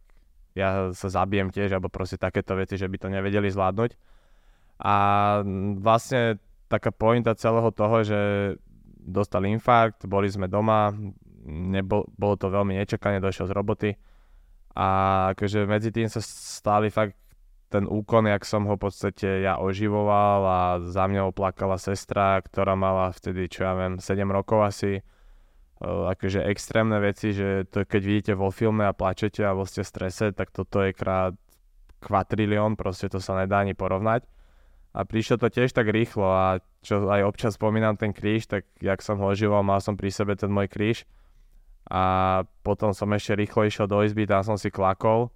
ja 0.55 0.93
sa 0.93 1.09
zabijem 1.11 1.49
tiež, 1.51 1.73
alebo 1.75 1.91
proste 1.91 2.15
takéto 2.15 2.55
veci, 2.55 2.77
že 2.77 2.87
by 2.87 2.97
to 3.01 3.07
nevedeli 3.11 3.49
zvládnuť. 3.51 3.91
A 4.79 4.95
vlastne 5.81 6.39
taká 6.71 6.95
pointa 6.95 7.35
celého 7.35 7.69
toho, 7.75 7.97
že 8.07 8.19
dostal 9.05 9.45
infarkt, 9.45 10.09
boli 10.09 10.25
sme 10.25 10.49
doma, 10.49 10.89
nebol, 11.45 12.09
bolo 12.17 12.35
to 12.35 12.49
veľmi 12.49 12.73
nečakane, 12.81 13.21
došiel 13.21 13.45
z 13.45 13.53
roboty 13.53 13.89
a 14.75 14.87
akože 15.31 15.63
medzi 15.69 15.93
tým 15.93 16.11
sa 16.11 16.19
stáli 16.19 16.91
fakt 16.91 17.15
ten 17.71 17.87
úkon, 17.87 18.27
jak 18.27 18.43
som 18.43 18.67
ho 18.67 18.75
v 18.75 18.83
podstate 18.87 19.41
ja 19.41 19.57
oživoval 19.57 20.39
a 20.45 20.59
za 20.83 21.07
mňa 21.07 21.31
plakala 21.31 21.79
sestra, 21.79 22.43
ktorá 22.43 22.75
mala 22.77 23.09
vtedy, 23.15 23.47
čo 23.49 23.65
ja 23.65 23.73
viem, 23.73 23.97
7 23.97 24.21
rokov 24.29 24.67
asi. 24.67 25.01
Uh, 25.75 26.07
akože 26.07 26.39
extrémne 26.47 27.03
veci, 27.03 27.35
že 27.35 27.67
to 27.67 27.83
keď 27.83 28.01
vidíte 28.03 28.33
vo 28.39 28.47
filme 28.47 28.87
a 28.87 28.95
plačete 28.95 29.43
a 29.43 29.51
ste 29.67 29.83
v 29.83 29.91
strese, 29.91 30.25
tak 30.31 30.55
toto 30.55 30.79
je 30.79 30.95
krát 30.95 31.35
kvatrilión, 31.99 32.79
proste 32.79 33.11
to 33.11 33.19
sa 33.19 33.35
nedá 33.35 33.59
ani 33.59 33.75
porovnať. 33.75 34.23
A 34.95 35.03
prišlo 35.03 35.35
to 35.43 35.51
tiež 35.51 35.75
tak 35.75 35.91
rýchlo 35.91 36.23
a 36.23 36.63
čo 36.79 37.11
aj 37.11 37.27
občas 37.27 37.59
spomínam 37.59 37.99
ten 37.99 38.15
kríž, 38.15 38.47
tak 38.47 38.63
jak 38.79 39.03
som 39.03 39.19
ho 39.19 39.27
oživoval, 39.27 39.59
mal 39.59 39.83
som 39.83 39.99
pri 39.99 40.07
sebe 40.07 40.39
ten 40.39 40.47
môj 40.47 40.71
kríž. 40.71 41.03
A 41.91 42.41
potom 42.63 42.95
som 42.95 43.11
ešte 43.11 43.35
rýchlo 43.35 43.67
išiel 43.67 43.91
do 43.91 43.99
izby, 44.07 44.23
tam 44.23 44.47
som 44.47 44.55
si 44.55 44.71
klakol, 44.71 45.35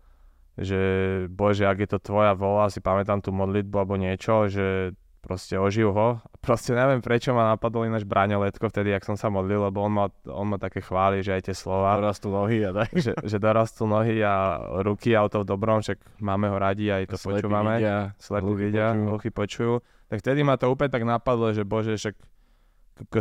že 0.55 0.79
bože, 1.27 1.67
ak 1.67 1.83
je 1.83 1.89
to 1.91 1.99
tvoja 1.99 2.39
vola, 2.39 2.71
si 2.71 2.79
pamätám 2.79 3.19
tú 3.19 3.35
modlitbu 3.35 3.75
alebo 3.75 3.99
niečo, 3.99 4.47
že 4.47 4.95
proste 5.19 5.59
oživ 5.59 5.91
ho. 5.93 6.19
Proste 6.45 6.71
neviem, 6.71 7.03
prečo 7.03 7.35
ma 7.35 7.51
napadol 7.51 7.85
ináč 7.85 8.07
Braňo 8.07 8.39
Letko 8.41 8.71
vtedy, 8.71 8.95
ak 8.95 9.03
som 9.03 9.19
sa 9.19 9.27
modlil, 9.27 9.59
lebo 9.69 9.83
on 9.83 9.91
má, 9.91 10.05
on 10.25 10.47
má 10.47 10.57
také 10.57 10.79
chvály, 10.79 11.19
že 11.19 11.35
aj 11.35 11.51
tie 11.51 11.55
slova, 11.55 11.99
Dorastú 11.99 12.31
nohy 12.31 12.63
a 12.63 12.71
tak. 12.71 12.89
že, 12.95 13.11
že 13.13 13.37
dorastú 13.37 13.83
nohy 13.85 14.23
a 14.23 14.57
ruky 14.81 15.13
a 15.13 15.27
to 15.27 15.43
v 15.43 15.49
dobrom, 15.51 15.83
však 15.83 15.99
máme 16.23 16.47
ho 16.47 16.57
radi, 16.57 16.89
aj 16.89 17.11
to 17.11 17.19
Slepí 17.19 17.43
počúvame 17.43 17.77
vidia, 17.77 17.97
slepí 18.17 18.53
vidia, 18.55 18.87
hluchy 18.95 19.29
počujú. 19.29 19.83
Tak 20.09 20.23
vtedy 20.23 20.41
ma 20.41 20.55
to 20.55 20.71
úplne 20.71 20.89
tak 20.89 21.03
napadlo, 21.03 21.51
že 21.51 21.67
bože, 21.67 21.99
však 21.99 22.15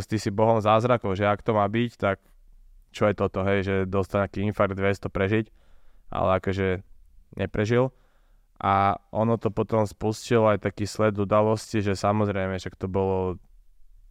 ty 0.09 0.17
si 0.17 0.31
bohom 0.31 0.62
zázrakov, 0.62 1.19
že 1.19 1.26
ak 1.26 1.43
to 1.43 1.52
má 1.52 1.67
byť, 1.67 1.90
tak 1.99 2.23
čo 2.95 3.05
je 3.07 3.14
toto, 3.14 3.45
hej, 3.45 3.61
že 3.67 3.75
dostal 3.85 4.25
nejaký 4.25 4.43
infarkt, 4.49 4.78
200 4.78 5.12
prežiť, 5.12 5.47
ale 6.09 6.40
akože 6.40 6.81
neprežil. 7.37 7.93
A 8.59 8.99
ono 9.15 9.38
to 9.38 9.55
potom 9.55 9.87
spustilo 9.87 10.50
aj 10.50 10.67
taký 10.67 10.83
sled 10.83 11.15
udalosti, 11.15 11.79
že 11.79 11.95
samozrejme, 11.95 12.59
však 12.59 12.75
to 12.75 12.91
bolo 12.91 13.38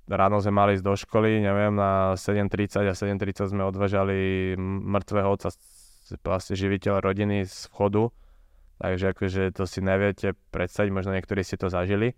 ráno 0.07 0.39
sme 0.39 0.55
mali 0.55 0.79
ísť 0.79 0.85
do 0.87 0.95
školy, 0.95 1.43
neviem, 1.43 1.75
na 1.75 2.15
7.30 2.15 2.87
a 2.87 2.95
7.30 2.95 3.51
sme 3.51 3.67
odvážali 3.67 4.55
mŕtvého 4.59 5.27
otca, 5.27 5.51
vlastne 6.23 6.55
živiteľ 6.55 7.03
rodiny 7.03 7.43
z 7.43 7.67
vchodu. 7.67 8.07
Takže 8.77 9.05
akože 9.11 9.41
to 9.51 9.67
si 9.67 9.83
neviete 9.83 10.37
predstaviť, 10.53 10.89
možno 10.93 11.11
niektorí 11.11 11.43
ste 11.43 11.59
to 11.59 11.67
zažili. 11.67 12.15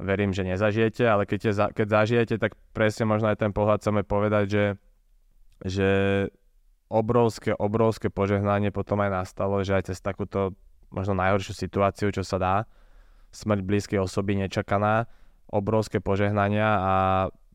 Verím, 0.00 0.32
že 0.32 0.48
nezažijete, 0.48 1.04
ale 1.04 1.28
keď, 1.28 1.40
je, 1.44 1.52
keď 1.76 1.86
zažijete, 1.90 2.34
tak 2.40 2.56
presne 2.72 3.04
možno 3.04 3.28
aj 3.28 3.44
ten 3.44 3.52
pohľad 3.52 3.84
chceme 3.84 4.00
povedať, 4.00 4.44
že, 4.48 4.64
že 5.60 5.88
obrovské, 6.88 7.52
obrovské 7.52 8.08
požehnanie 8.08 8.72
potom 8.72 9.04
aj 9.04 9.10
nastalo, 9.12 9.60
že 9.60 9.76
aj 9.76 9.92
cez 9.92 10.00
takúto 10.00 10.56
možno 10.90 11.18
najhoršiu 11.18 11.54
situáciu, 11.54 12.10
čo 12.10 12.22
sa 12.22 12.36
dá, 12.38 12.54
smrť 13.30 13.60
blízkej 13.62 13.98
osoby 14.02 14.38
nečakaná, 14.38 15.06
obrovské 15.50 15.98
požehnania 15.98 16.68
a 16.78 16.94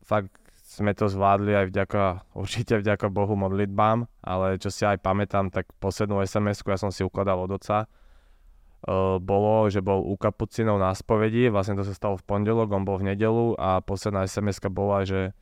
fakt 0.04 0.32
sme 0.66 0.92
to 0.92 1.08
zvládli 1.08 1.56
aj 1.56 1.66
vďaka, 1.72 2.02
určite 2.42 2.76
vďaka 2.80 3.08
Bohu 3.08 3.38
modlitbám, 3.38 4.04
ale 4.20 4.60
čo 4.60 4.68
si 4.68 4.84
aj 4.84 5.00
pamätám, 5.00 5.48
tak 5.48 5.70
poslednú 5.80 6.20
sms 6.20 6.66
ja 6.66 6.76
som 6.80 6.92
si 6.92 7.06
ukladal 7.06 7.40
od 7.40 7.56
oca, 7.56 7.88
bolo, 9.18 9.66
že 9.66 9.82
bol 9.82 10.04
u 10.04 10.14
kapucinov 10.14 10.78
na 10.78 10.94
spovedi, 10.94 11.50
vlastne 11.50 11.74
to 11.74 11.82
sa 11.82 11.96
stalo 11.96 12.14
v 12.20 12.26
pondelok, 12.28 12.70
on 12.70 12.86
bol 12.86 13.00
v 13.00 13.14
nedelu 13.14 13.56
a 13.58 13.82
posledná 13.82 14.28
sms 14.28 14.62
bola, 14.70 15.02
že 15.02 15.34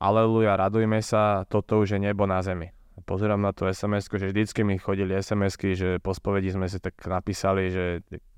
aleluja, 0.00 0.56
radujme 0.56 1.02
sa, 1.04 1.44
toto 1.50 1.82
už 1.82 1.96
je 1.96 1.98
nebo 2.00 2.24
na 2.24 2.40
zemi. 2.40 2.75
Pozerám 3.04 3.36
na 3.36 3.52
tú 3.52 3.68
sms 3.68 4.08
že 4.08 4.32
vždycky 4.32 4.64
mi 4.64 4.80
chodili 4.80 5.12
sms 5.12 5.60
že 5.76 5.88
po 6.00 6.16
spovedi 6.16 6.48
sme 6.48 6.64
si 6.64 6.80
tak 6.80 6.96
napísali, 7.04 7.68
že 7.68 7.84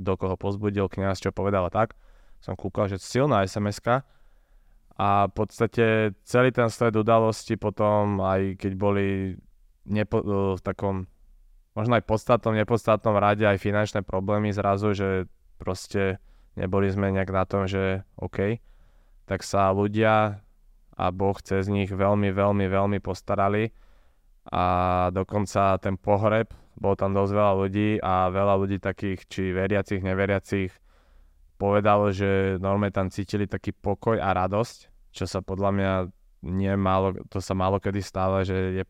do 0.02 0.18
koho 0.18 0.34
pozbudil 0.34 0.90
kňaz, 0.90 1.22
čo 1.22 1.30
povedal 1.30 1.68
a 1.68 1.70
tak. 1.70 1.94
Som 2.42 2.58
kúkal, 2.58 2.90
že 2.90 2.98
silná 2.98 3.46
sms 3.46 4.02
a 4.98 5.30
v 5.30 5.32
podstate 5.32 6.18
celý 6.26 6.50
ten 6.50 6.66
sled 6.66 6.98
udalosti 6.98 7.54
potom, 7.54 8.18
aj 8.18 8.58
keď 8.58 8.72
boli 8.74 9.38
nepo, 9.86 10.18
v 10.58 10.60
takom 10.60 11.06
možno 11.78 11.94
aj 11.94 12.02
podstatnom, 12.02 12.58
nepodstatnom 12.58 13.14
rade 13.14 13.46
aj 13.46 13.62
finančné 13.62 14.02
problémy 14.02 14.50
zrazu, 14.50 14.98
že 14.98 15.30
proste 15.62 16.18
neboli 16.58 16.90
sme 16.90 17.14
nejak 17.14 17.30
na 17.30 17.46
tom, 17.46 17.70
že 17.70 18.02
OK, 18.18 18.58
tak 19.30 19.46
sa 19.46 19.70
ľudia 19.70 20.42
a 20.98 21.04
Boh 21.14 21.38
cez 21.38 21.70
nich 21.70 21.94
veľmi, 21.94 22.34
veľmi, 22.34 22.66
veľmi 22.66 22.98
postarali 22.98 23.70
a 24.48 24.64
dokonca 25.12 25.76
ten 25.78 26.00
pohreb, 26.00 26.52
bol 26.78 26.94
tam 26.94 27.12
dosť 27.12 27.32
veľa 27.34 27.54
ľudí 27.58 27.90
a 28.00 28.32
veľa 28.32 28.54
ľudí 28.64 28.78
takých, 28.78 29.20
či 29.28 29.42
veriacich, 29.50 30.00
neveriacich, 30.00 30.72
povedalo, 31.58 32.14
že 32.14 32.56
normálne 32.62 32.94
tam 32.94 33.10
cítili 33.10 33.50
taký 33.50 33.74
pokoj 33.74 34.16
a 34.16 34.30
radosť, 34.30 35.10
čo 35.10 35.26
sa 35.26 35.42
podľa 35.42 35.70
mňa 35.74 35.92
nie 36.46 36.70
málo, 36.78 37.18
to 37.26 37.42
sa 37.42 37.52
málo 37.58 37.82
kedy 37.82 37.98
stáva, 37.98 38.46
že 38.46 38.78
je 38.78 38.84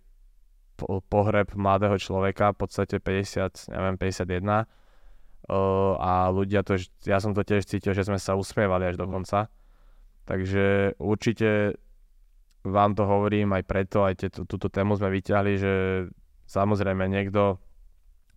pohreb 1.08 1.48
mladého 1.56 1.96
človeka, 1.98 2.54
v 2.54 2.58
podstate 2.60 3.00
50, 3.00 3.72
neviem, 3.72 3.96
51 3.98 4.68
uh, 5.48 5.96
a 5.98 6.28
ľudia 6.30 6.62
to, 6.62 6.78
ja 7.02 7.18
som 7.18 7.32
to 7.34 7.42
tiež 7.42 7.66
cítil, 7.66 7.96
že 7.96 8.06
sme 8.06 8.20
sa 8.20 8.38
usmievali 8.38 8.86
až 8.86 9.00
do 9.00 9.08
konca. 9.08 9.50
Takže 10.28 10.94
určite 11.00 11.80
vám 12.70 12.92
to 12.94 13.04
hovorím 13.04 13.56
aj 13.56 13.64
preto, 13.64 14.04
aj 14.04 14.14
tieto, 14.24 14.44
túto 14.44 14.68
tému 14.68 14.96
sme 14.96 15.12
vyťahli, 15.12 15.52
že 15.58 15.72
samozrejme 16.48 17.08
niekto, 17.08 17.60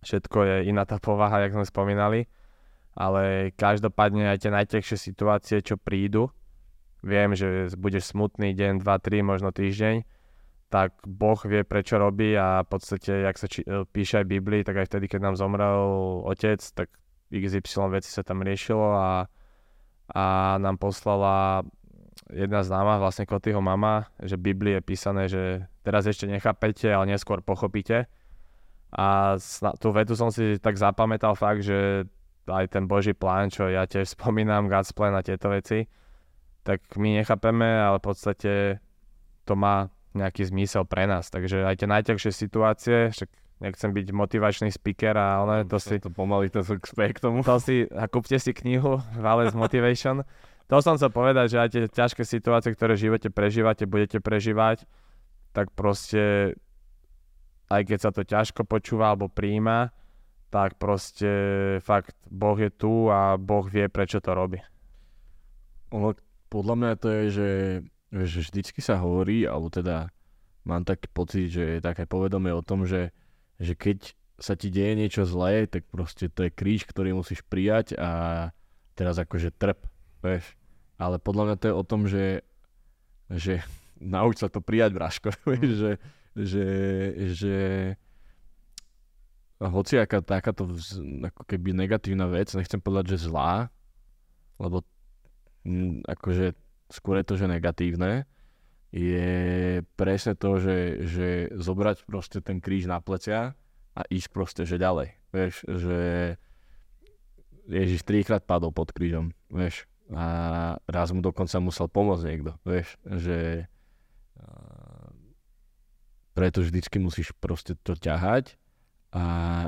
všetko 0.04 0.38
je 0.42 0.56
iná 0.68 0.84
tá 0.84 0.98
povaha, 0.98 1.44
jak 1.44 1.56
sme 1.56 1.64
spomínali, 1.68 2.28
ale 2.92 3.54
každopádne 3.56 4.32
aj 4.32 4.38
tie 4.44 4.52
najťažšie 4.52 4.96
situácie, 4.98 5.58
čo 5.64 5.80
prídu, 5.80 6.28
viem, 7.00 7.32
že 7.32 7.72
budeš 7.74 8.12
smutný 8.12 8.52
deň, 8.52 8.80
2, 8.80 8.86
3, 8.86 9.22
možno 9.24 9.50
týždeň, 9.50 10.04
tak 10.72 10.96
Boh 11.04 11.36
vie, 11.44 11.68
prečo 11.68 12.00
robí 12.00 12.32
a 12.32 12.64
v 12.64 12.68
podstate, 12.72 13.28
jak 13.28 13.36
sa 13.36 13.44
či, 13.44 13.60
e, 13.60 13.84
píše 13.84 14.22
aj 14.22 14.24
v 14.24 14.32
Biblii, 14.40 14.62
tak 14.64 14.80
aj 14.80 14.88
vtedy, 14.88 15.04
keď 15.04 15.20
nám 15.20 15.36
zomrel 15.36 15.84
otec, 16.24 16.64
tak 16.72 16.88
XY 17.28 17.92
veci 17.92 18.08
sa 18.08 18.24
tam 18.24 18.40
riešilo 18.40 18.88
a, 18.96 19.28
a 20.16 20.24
nám 20.56 20.80
poslala 20.80 21.64
jedna 22.30 22.62
známa, 22.62 23.00
vlastne 23.00 23.28
Kotyho 23.28 23.60
mama, 23.60 24.08
že 24.20 24.40
Biblii 24.40 24.78
je 24.78 24.82
písané, 24.82 25.22
že 25.28 25.66
teraz 25.82 26.06
ešte 26.06 26.28
nechápete, 26.28 26.88
ale 26.88 27.12
neskôr 27.12 27.40
pochopíte. 27.44 28.08
A 28.92 29.40
tú 29.80 29.88
vetu 29.96 30.12
som 30.12 30.28
si 30.28 30.60
tak 30.60 30.76
zapamätal 30.76 31.32
fakt, 31.32 31.64
že 31.64 32.04
aj 32.44 32.74
ten 32.74 32.84
Boží 32.84 33.16
plán, 33.16 33.48
čo 33.48 33.70
ja 33.70 33.88
tiež 33.88 34.12
spomínam, 34.16 34.68
God's 34.68 34.92
plan 34.92 35.16
a 35.16 35.24
tieto 35.24 35.48
veci, 35.52 35.88
tak 36.62 36.82
my 36.94 37.22
nechápeme, 37.22 37.66
ale 37.66 37.98
v 37.98 38.06
podstate 38.06 38.52
to 39.42 39.54
má 39.58 39.90
nejaký 40.12 40.46
zmysel 40.46 40.84
pre 40.84 41.08
nás. 41.08 41.32
Takže 41.32 41.64
aj 41.64 41.82
tie 41.82 41.88
najťažšie 41.88 42.32
situácie, 42.36 42.98
však 43.10 43.30
nechcem 43.62 43.90
byť 43.94 44.06
motivačný 44.12 44.68
speaker 44.68 45.14
a 45.16 45.40
ono, 45.42 45.54
to 45.64 45.78
si... 45.78 45.96
To 46.02 46.10
pomaly 46.10 46.50
to 46.52 46.62
k 46.62 47.18
tomu. 47.18 47.46
To 47.46 47.62
si, 47.62 47.86
a 47.88 48.10
kúpte 48.10 48.36
si 48.36 48.52
knihu 48.52 49.00
Vales 49.16 49.56
Motivation. 49.62 50.26
To 50.68 50.82
som 50.82 50.98
chcel 50.98 51.10
povedať, 51.10 51.46
že 51.54 51.58
aj 51.58 51.68
tie 51.72 51.82
ťažké 51.88 52.22
situácie, 52.26 52.74
ktoré 52.74 52.94
v 52.94 53.04
živote 53.10 53.28
prežívate, 53.32 53.84
budete 53.88 54.18
prežívať, 54.18 54.84
tak 55.52 55.70
proste 55.72 56.54
aj 57.72 57.82
keď 57.88 57.98
sa 57.98 58.10
to 58.12 58.22
ťažko 58.22 58.68
počúva 58.68 59.12
alebo 59.12 59.32
príjma, 59.32 59.92
tak 60.52 60.76
proste 60.76 61.30
fakt 61.80 62.16
Boh 62.28 62.56
je 62.60 62.68
tu 62.68 63.08
a 63.08 63.40
Boh 63.40 63.64
vie, 63.64 63.88
prečo 63.88 64.20
to 64.20 64.36
robí. 64.36 64.60
Ono, 65.92 66.12
podľa 66.52 66.74
mňa 66.76 66.92
to 67.00 67.08
je, 67.08 67.24
že 67.32 67.50
že 68.12 68.44
vždycky 68.44 68.84
sa 68.84 69.00
hovorí, 69.00 69.48
alebo 69.48 69.72
teda 69.72 70.12
mám 70.68 70.84
taký 70.84 71.08
pocit, 71.08 71.48
že 71.48 71.80
je 71.80 71.80
také 71.80 72.04
povedomie 72.04 72.52
o 72.52 72.60
tom, 72.60 72.84
že, 72.84 73.08
že 73.56 73.72
keď 73.72 74.12
sa 74.36 74.52
ti 74.52 74.68
deje 74.68 74.92
niečo 75.00 75.24
zlé, 75.24 75.64
tak 75.64 75.88
proste 75.88 76.28
to 76.28 76.44
je 76.46 76.52
kríž, 76.52 76.84
ktorý 76.84 77.16
musíš 77.16 77.40
prijať 77.48 77.96
a 77.96 78.10
teraz 78.92 79.16
akože 79.16 79.56
trp, 79.56 79.80
vieš. 80.22 80.54
Ale 80.96 81.18
podľa 81.18 81.44
mňa 81.50 81.56
to 81.58 81.66
je 81.66 81.74
o 81.74 81.84
tom, 81.84 82.00
že, 82.06 82.46
že 83.28 83.60
nauč 83.98 84.42
sa 84.42 84.48
to 84.48 84.62
prijať, 84.62 84.94
Braško, 84.94 85.28
vieš, 85.50 85.70
že, 85.74 85.92
že, 86.38 86.66
že 87.34 87.56
hoci 89.62 89.98
aká 89.98 90.22
takáto 90.22 90.66
ako 91.22 91.42
keby 91.46 91.74
negatívna 91.74 92.26
vec, 92.26 92.50
nechcem 92.54 92.82
povedať, 92.82 93.14
že 93.14 93.28
zlá, 93.30 93.70
lebo 94.58 94.82
m, 95.62 96.02
akože 96.06 96.54
skôr 96.90 97.22
je 97.22 97.26
to, 97.26 97.34
že 97.38 97.46
negatívne, 97.46 98.26
je 98.92 99.80
presne 99.96 100.36
to, 100.36 100.60
že, 100.60 100.78
že 101.08 101.28
zobrať 101.56 102.04
proste 102.04 102.44
ten 102.44 102.60
kríž 102.60 102.84
na 102.84 103.00
plecia 103.00 103.56
a 103.96 104.00
ísť 104.12 104.28
proste, 104.28 104.62
že 104.68 104.76
ďalej. 104.76 105.16
Vieš, 105.32 105.54
že 105.64 105.98
Ježiš 107.72 108.04
trikrát 108.04 108.44
padol 108.44 108.68
pod 108.68 108.92
krížom, 108.92 109.32
vieš, 109.48 109.88
a 110.12 110.26
raz 110.84 111.08
mu 111.10 111.24
dokonca 111.24 111.56
musel 111.58 111.88
pomôcť 111.88 112.24
niekto, 112.28 112.52
vieš, 112.62 113.00
že 113.04 113.66
preto 116.32 116.64
vždycky 116.64 116.96
musíš 117.00 117.32
proste 117.36 117.76
to 117.80 117.92
ťahať 117.96 118.56
a 119.12 119.24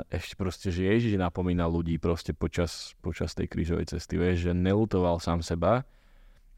ešte 0.09 0.33
proste, 0.33 0.73
že 0.73 0.89
Ježiš 0.89 1.21
napomína 1.21 1.69
ľudí 1.69 2.01
proste 2.01 2.33
počas, 2.33 2.97
počas 3.05 3.37
tej 3.37 3.45
krížovej 3.45 3.93
cesty, 3.93 4.17
vieš, 4.17 4.49
že 4.49 4.57
nelutoval 4.57 5.21
sám 5.21 5.45
seba, 5.45 5.85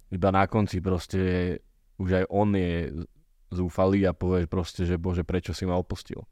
iba 0.08 0.30
na 0.32 0.47
konci 0.47 0.80
proste 0.80 1.60
už 2.00 2.23
aj 2.23 2.26
on 2.32 2.56
je 2.56 2.93
zúfalý 3.52 4.08
a 4.08 4.15
povie 4.15 4.47
proste, 4.47 4.88
že 4.88 5.00
bože, 5.00 5.28
prečo 5.28 5.52
si 5.52 5.67
ma 5.67 5.76
opustil. 5.76 6.23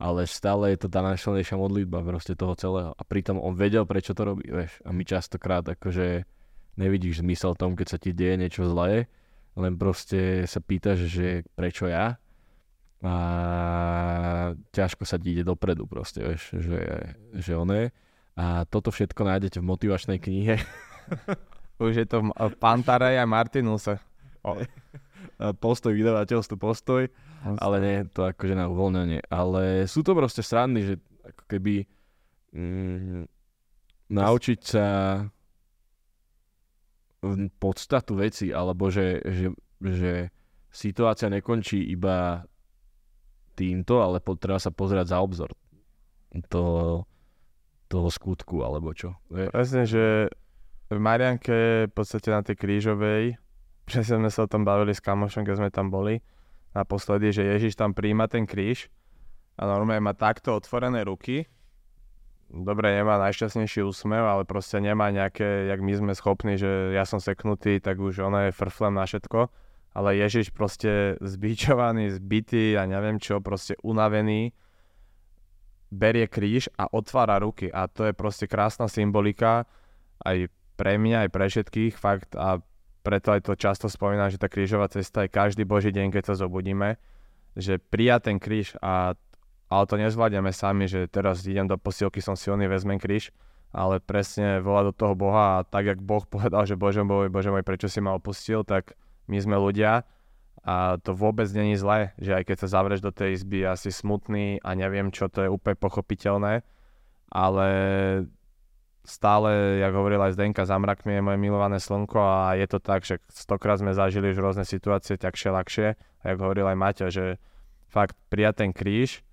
Ale 0.00 0.24
stále 0.24 0.72
je 0.72 0.86
to 0.86 0.88
tá 0.88 1.04
najsilnejšia 1.04 1.60
modlitba 1.60 2.00
proste 2.00 2.32
toho 2.32 2.56
celého. 2.56 2.96
A 2.96 3.02
pritom 3.04 3.36
on 3.36 3.52
vedel, 3.52 3.84
prečo 3.84 4.16
to 4.16 4.24
robí, 4.24 4.48
vieš. 4.48 4.80
A 4.88 4.96
my 4.96 5.04
častokrát 5.04 5.60
akože 5.60 6.24
nevidíš 6.80 7.20
zmysel 7.20 7.52
tom, 7.54 7.76
keď 7.76 7.86
sa 7.92 7.98
ti 8.00 8.16
deje 8.16 8.40
niečo 8.40 8.64
zlé, 8.64 9.04
len 9.60 9.76
proste 9.76 10.48
sa 10.48 10.64
pýtaš, 10.64 11.04
že 11.04 11.44
prečo 11.52 11.84
ja 11.84 12.16
a 13.00 13.14
ťažko 14.72 15.08
sa 15.08 15.16
ti 15.16 15.32
ide 15.32 15.44
dopredu 15.44 15.88
proste, 15.88 16.20
vieš, 16.20 16.52
že, 16.56 16.80
že 17.36 17.52
on 17.56 17.72
je. 17.72 17.88
A 18.36 18.64
toto 18.68 18.92
všetko 18.92 19.20
nájdete 19.24 19.60
v 19.60 19.68
motivačnej 19.68 20.18
knihe. 20.20 20.60
Už 21.84 21.96
je 21.96 22.06
to 22.08 22.28
v 22.28 22.54
Pantarej 22.60 23.16
a 23.16 23.24
Martinuse. 23.24 23.96
O. 24.44 24.60
Postoj, 25.60 25.96
vydavateľstvo 25.96 26.56
postoj, 26.60 27.08
ale 27.44 27.76
nie 27.80 27.96
to 28.12 28.28
akože 28.28 28.52
na 28.52 28.68
uvoľnenie. 28.68 29.24
Ale 29.32 29.88
sú 29.88 30.04
to 30.04 30.12
proste 30.12 30.44
srandy, 30.44 30.84
že 30.84 30.94
ako 31.24 31.44
keby 31.48 31.88
mm, 32.52 33.24
naučiť 34.12 34.60
sa 34.60 34.86
podstatu 37.60 38.16
veci, 38.16 38.48
alebo 38.50 38.88
že, 38.88 39.20
že, 39.24 39.46
že 39.80 40.12
situácia 40.72 41.28
nekončí 41.28 41.76
iba 41.92 42.44
týmto, 43.54 44.00
ale 44.00 44.24
treba 44.40 44.56
sa 44.56 44.72
pozerať 44.72 45.12
za 45.12 45.18
obzor 45.20 45.50
toho, 46.48 47.04
toho 47.90 48.08
skutku, 48.08 48.64
alebo 48.64 48.96
čo. 48.96 49.18
Presne, 49.28 49.84
že 49.84 50.32
v 50.90 50.98
Marianke, 50.98 51.86
v 51.86 51.92
podstate 51.92 52.32
na 52.32 52.40
tej 52.40 52.56
krížovej, 52.56 53.36
presne 53.84 54.16
sme 54.22 54.30
sa 54.32 54.46
o 54.46 54.50
tom 54.50 54.64
bavili 54.64 54.96
s 54.96 55.04
kamošom, 55.04 55.44
keď 55.44 55.54
sme 55.60 55.70
tam 55.70 55.92
boli, 55.92 56.24
naposledy, 56.72 57.34
že 57.34 57.42
Ježiš 57.42 57.74
tam 57.74 57.92
príjma 57.92 58.30
ten 58.30 58.46
kríž 58.46 58.88
a 59.58 59.66
normálne 59.66 60.02
má 60.02 60.14
takto 60.14 60.54
otvorené 60.54 61.02
ruky. 61.02 61.44
Dobre, 62.50 62.90
nemá 62.98 63.14
najšťastnejší 63.22 63.86
úsmev, 63.86 64.26
ale 64.26 64.42
proste 64.42 64.82
nemá 64.82 65.14
nejaké, 65.14 65.70
jak 65.70 65.78
my 65.78 65.92
sme 65.94 66.12
schopní, 66.18 66.58
že 66.58 66.90
ja 66.90 67.06
som 67.06 67.22
seknutý, 67.22 67.78
tak 67.78 68.02
už 68.02 68.26
ona 68.26 68.50
je 68.50 68.58
frflem 68.58 68.98
na 68.98 69.06
všetko. 69.06 69.46
Ale 69.94 70.18
Ježiš 70.18 70.50
proste 70.50 71.14
zbičovaný, 71.22 72.10
zbytý 72.10 72.74
a 72.74 72.90
neviem 72.90 73.22
čo, 73.22 73.38
proste 73.38 73.78
unavený, 73.86 74.50
berie 75.94 76.26
kríž 76.26 76.70
a 76.74 76.90
otvára 76.90 77.38
ruky. 77.38 77.70
A 77.70 77.86
to 77.86 78.10
je 78.10 78.14
proste 78.14 78.50
krásna 78.50 78.90
symbolika 78.90 79.66
aj 80.26 80.50
pre 80.74 80.98
mňa 80.98 81.26
aj 81.26 81.30
pre 81.30 81.46
všetkých 81.46 81.94
fakt 81.98 82.34
a 82.34 82.58
preto 83.06 83.30
aj 83.30 83.46
to 83.46 83.54
často 83.54 83.86
spomínam, 83.86 84.26
že 84.26 84.42
tá 84.42 84.50
krížová 84.50 84.90
cesta 84.90 85.24
je 85.24 85.32
každý 85.32 85.62
boží 85.62 85.94
deň, 85.94 86.12
keď 86.12 86.32
sa 86.32 86.34
zobudíme, 86.34 86.98
že 87.54 87.78
prijať 87.78 88.30
ten 88.30 88.36
kríž 88.42 88.74
a 88.82 89.14
ale 89.70 89.86
to 89.86 89.94
nezvládneme 89.94 90.50
sami, 90.50 90.90
že 90.90 91.06
teraz 91.06 91.46
idem 91.46 91.70
do 91.70 91.78
posilky, 91.78 92.18
som 92.18 92.34
silný, 92.34 92.66
vezmem 92.66 92.98
kríž, 92.98 93.30
ale 93.70 94.02
presne 94.02 94.58
volať 94.58 94.84
do 94.90 94.94
toho 94.98 95.14
Boha 95.14 95.62
a 95.62 95.64
tak, 95.64 95.86
jak 95.86 96.02
Boh 96.02 96.26
povedal, 96.34 96.66
že 96.66 96.74
Bože 96.74 97.06
môj, 97.06 97.30
Bože 97.30 97.54
môj, 97.54 97.62
prečo 97.62 97.86
si 97.86 98.02
ma 98.02 98.18
opustil, 98.18 98.66
tak 98.66 98.98
my 99.30 99.38
sme 99.38 99.54
ľudia. 99.56 100.02
A 100.60 101.00
to 101.00 101.16
vôbec 101.16 101.48
není 101.56 101.72
zlé, 101.72 102.12
že 102.20 102.36
aj 102.36 102.52
keď 102.52 102.56
sa 102.60 102.68
zavrieš 102.76 103.00
do 103.00 103.08
tej 103.08 103.32
izby, 103.32 103.64
asi 103.64 103.88
smutný 103.88 104.60
a 104.60 104.76
neviem 104.76 105.08
čo, 105.08 105.32
to 105.32 105.40
je 105.40 105.48
úplne 105.48 105.72
pochopiteľné, 105.72 106.60
ale 107.32 107.68
stále, 109.08 109.80
jak 109.80 109.96
hovoril 109.96 110.20
aj 110.20 110.36
Zdenka, 110.36 110.68
za 110.68 110.76
mrakmi 110.76 111.16
je 111.16 111.24
moje 111.24 111.38
milované 111.40 111.80
slnko 111.80 112.20
a 112.20 112.60
je 112.60 112.66
to 112.68 112.76
tak, 112.76 113.08
že 113.08 113.24
stokrát 113.32 113.80
sme 113.80 113.96
zažili 113.96 114.36
už 114.36 114.44
rôzne 114.44 114.68
situácie, 114.68 115.16
ťažšie, 115.16 115.48
ľahšie. 115.48 115.88
A 115.96 116.24
jak 116.28 116.38
hovoril 116.44 116.68
aj 116.68 116.76
Maťo, 116.76 117.06
že 117.08 117.40
fakt 117.88 118.20
prijať 118.28 118.68
ten 118.68 118.70
kríž 118.76 119.24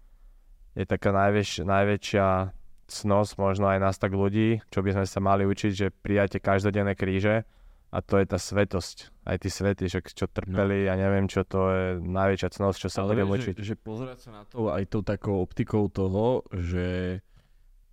je 0.77 0.85
taká 0.85 1.09
najväč, 1.09 1.65
najväčšia 1.65 2.53
cnosť 2.87 3.33
možno 3.41 3.65
aj 3.67 3.81
nás 3.81 3.97
tak 3.97 4.13
ľudí, 4.13 4.61
čo 4.69 4.85
by 4.85 4.93
sme 4.93 5.05
sa 5.09 5.19
mali 5.19 5.43
učiť, 5.43 5.71
že 5.73 5.87
prijate 5.89 6.37
každodenné 6.37 6.93
kríže 6.93 7.43
a 7.89 7.97
to 8.05 8.21
je 8.21 8.25
tá 8.29 8.37
svetosť. 8.37 9.09
Aj 9.25 9.35
tí 9.41 9.49
svety, 9.49 9.89
že 9.89 9.99
čo 10.05 10.29
trpeli, 10.29 10.85
no. 10.85 10.87
ja 10.87 10.95
neviem 10.95 11.25
čo, 11.25 11.41
to 11.43 11.71
je 11.73 11.83
najväčšia 11.99 12.49
cnosť, 12.61 12.77
čo 12.77 12.89
sa 12.93 13.03
Ale 13.03 13.17
budem 13.17 13.31
učiť. 13.33 13.55
že, 13.57 13.73
že 13.73 13.75
pozerať 13.75 14.17
sa 14.21 14.29
na 14.31 14.41
to 14.45 14.69
aj 14.69 14.83
tou 14.87 15.01
takou 15.01 15.41
optikou 15.41 15.89
toho, 15.89 16.45
že, 16.53 17.19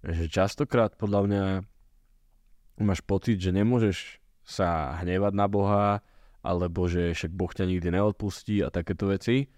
že 0.05 0.25
častokrát 0.29 0.95
podľa 0.95 1.21
mňa 1.27 1.45
máš 2.85 3.01
pocit, 3.07 3.41
že 3.41 3.55
nemôžeš 3.55 4.21
sa 4.45 5.01
hnevať 5.01 5.33
na 5.33 5.47
Boha, 5.49 5.87
alebo 6.45 6.85
že 6.85 7.17
však 7.17 7.33
Boh 7.33 7.49
ťa 7.49 7.65
nikdy 7.65 7.89
neodpustí 7.89 8.61
a 8.61 8.69
takéto 8.69 9.09
veci, 9.09 9.49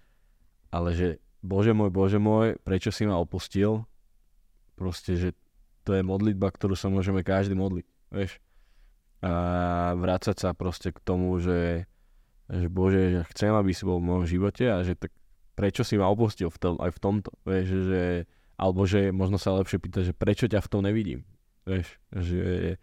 ale 0.71 0.95
že 0.95 1.07
Bože 1.47 1.71
môj, 1.71 1.89
Bože 1.89 2.19
môj, 2.19 2.59
prečo 2.59 2.91
si 2.91 3.07
ma 3.07 3.15
opustil? 3.15 3.87
Proste, 4.75 5.15
že 5.15 5.29
to 5.87 5.95
je 5.95 6.03
modlitba, 6.03 6.51
ktorú 6.51 6.75
sa 6.75 6.91
môžeme 6.91 7.23
každý 7.23 7.55
modliť, 7.55 7.87
vieš. 8.11 8.43
A 9.23 9.95
vrácať 9.95 10.35
sa 10.35 10.49
proste 10.51 10.91
k 10.91 10.99
tomu, 10.99 11.39
že, 11.39 11.87
že 12.51 12.67
Bože, 12.67 13.01
že 13.15 13.19
chcem, 13.33 13.55
aby 13.55 13.71
si 13.71 13.87
bol 13.87 14.03
v 14.03 14.07
mojom 14.11 14.25
živote 14.27 14.67
a 14.67 14.83
že 14.83 14.99
tak 14.99 15.15
prečo 15.57 15.81
si 15.81 15.97
ma 15.97 16.11
opustil 16.11 16.53
v 16.53 16.59
tom, 16.59 16.73
aj 16.77 16.91
v 16.93 16.99
tomto, 17.01 17.31
vieš, 17.41 17.67
že, 17.89 18.03
alebo 18.59 18.85
že 18.85 19.09
možno 19.09 19.41
sa 19.41 19.57
lepšie 19.57 19.81
pýtať, 19.81 20.01
že 20.11 20.13
prečo 20.13 20.45
ťa 20.45 20.61
v 20.61 20.69
tom 20.69 20.85
nevidím, 20.85 21.25
vieš, 21.65 21.97
že 22.13 22.77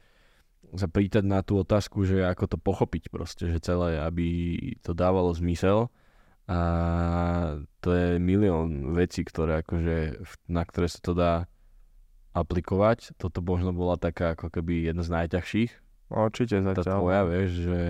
sa 0.74 0.90
prítať 0.90 1.22
na 1.22 1.46
tú 1.46 1.62
otázku, 1.62 2.02
že 2.02 2.26
ako 2.26 2.50
to 2.50 2.58
pochopiť 2.58 3.14
proste, 3.14 3.46
že 3.46 3.62
celé, 3.62 4.02
aby 4.02 4.26
to 4.82 4.90
dávalo 4.90 5.30
zmysel 5.30 5.86
a 6.44 6.58
to 7.80 7.88
je 7.96 8.20
milión 8.20 8.92
vecí, 8.92 9.24
ktoré 9.24 9.64
akože, 9.64 10.20
na 10.52 10.62
ktoré 10.68 10.92
sa 10.92 11.00
to 11.00 11.16
dá 11.16 11.48
aplikovať. 12.36 13.16
Toto 13.16 13.40
možno 13.40 13.72
bola 13.72 13.96
taká 13.96 14.36
ako 14.36 14.52
keby 14.52 14.92
jedna 14.92 15.00
z 15.00 15.10
najťažších. 15.14 15.72
No, 16.12 16.28
určite 16.28 16.60
Tá 16.60 16.84
zatiaľ. 16.84 17.00
tvoja, 17.00 17.22
vieš, 17.24 17.50
že, 17.64 17.82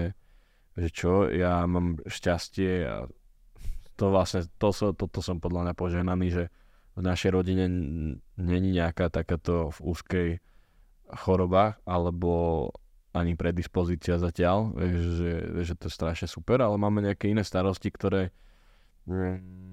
že 0.78 0.88
čo, 0.94 1.26
ja 1.34 1.66
mám 1.66 1.98
šťastie 2.06 2.72
a 2.86 3.10
to 3.98 4.04
vlastne, 4.10 4.46
to 4.58 4.68
som, 4.70 4.94
toto 4.94 5.18
som 5.18 5.42
podľa 5.42 5.70
mňa 5.70 5.74
požehnaný, 5.74 6.26
že 6.30 6.44
v 6.94 7.00
našej 7.02 7.30
rodine 7.34 7.66
není 8.38 8.70
nejaká 8.70 9.10
takáto 9.10 9.74
v 9.74 9.78
úzkej 9.82 10.28
choroba 11.10 11.82
alebo 11.82 12.70
ani 13.14 13.38
predispozícia 13.38 14.18
zatiaľ, 14.18 14.74
vieš, 14.74 15.18
že, 15.18 15.32
že 15.62 15.74
to 15.78 15.86
je 15.86 15.94
strašne 15.94 16.26
super, 16.26 16.58
ale 16.62 16.74
máme 16.74 17.02
nejaké 17.02 17.30
iné 17.30 17.46
starosti, 17.46 17.90
ktoré 17.90 18.34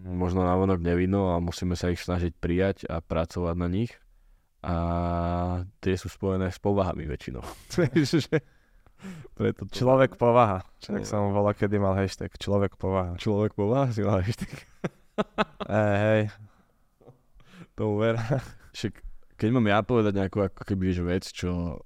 možno 0.03 0.43
navonok 0.43 0.83
nevidno 0.83 1.31
a 1.31 1.39
musíme 1.39 1.79
sa 1.79 1.93
ich 1.93 2.03
snažiť 2.03 2.35
prijať 2.35 2.77
a 2.91 2.99
pracovať 2.99 3.55
na 3.55 3.67
nich 3.71 3.91
a 4.61 4.75
tie 5.81 5.97
sú 5.97 6.05
spojené 6.05 6.53
s 6.53 6.61
povahami 6.61 7.09
väčšinou. 7.09 7.41
Preto 9.33 9.65
to... 9.65 9.73
Človek 9.73 10.13
povaha. 10.21 10.61
Človek. 10.77 11.09
som 11.09 11.33
volal, 11.33 11.57
kedy 11.57 11.81
mal 11.81 11.97
hashtag 11.97 12.29
Človek 12.37 12.77
povaha. 12.77 13.17
Človek 13.17 13.57
povaha 13.57 13.89
si 13.89 14.05
mal 14.05 14.21
ešte 14.21 14.45
Ej, 15.65 15.97
hej. 15.97 16.21
tomu 17.73 17.97
ver. 17.97 18.21
Však 18.77 18.93
keď 19.41 19.49
mám 19.49 19.65
ja 19.65 19.81
povedať 19.81 20.13
nejakú 20.13 20.45
ako 20.45 20.61
keby 20.61 20.93
že 20.93 21.01
vec, 21.01 21.25
čo 21.25 21.81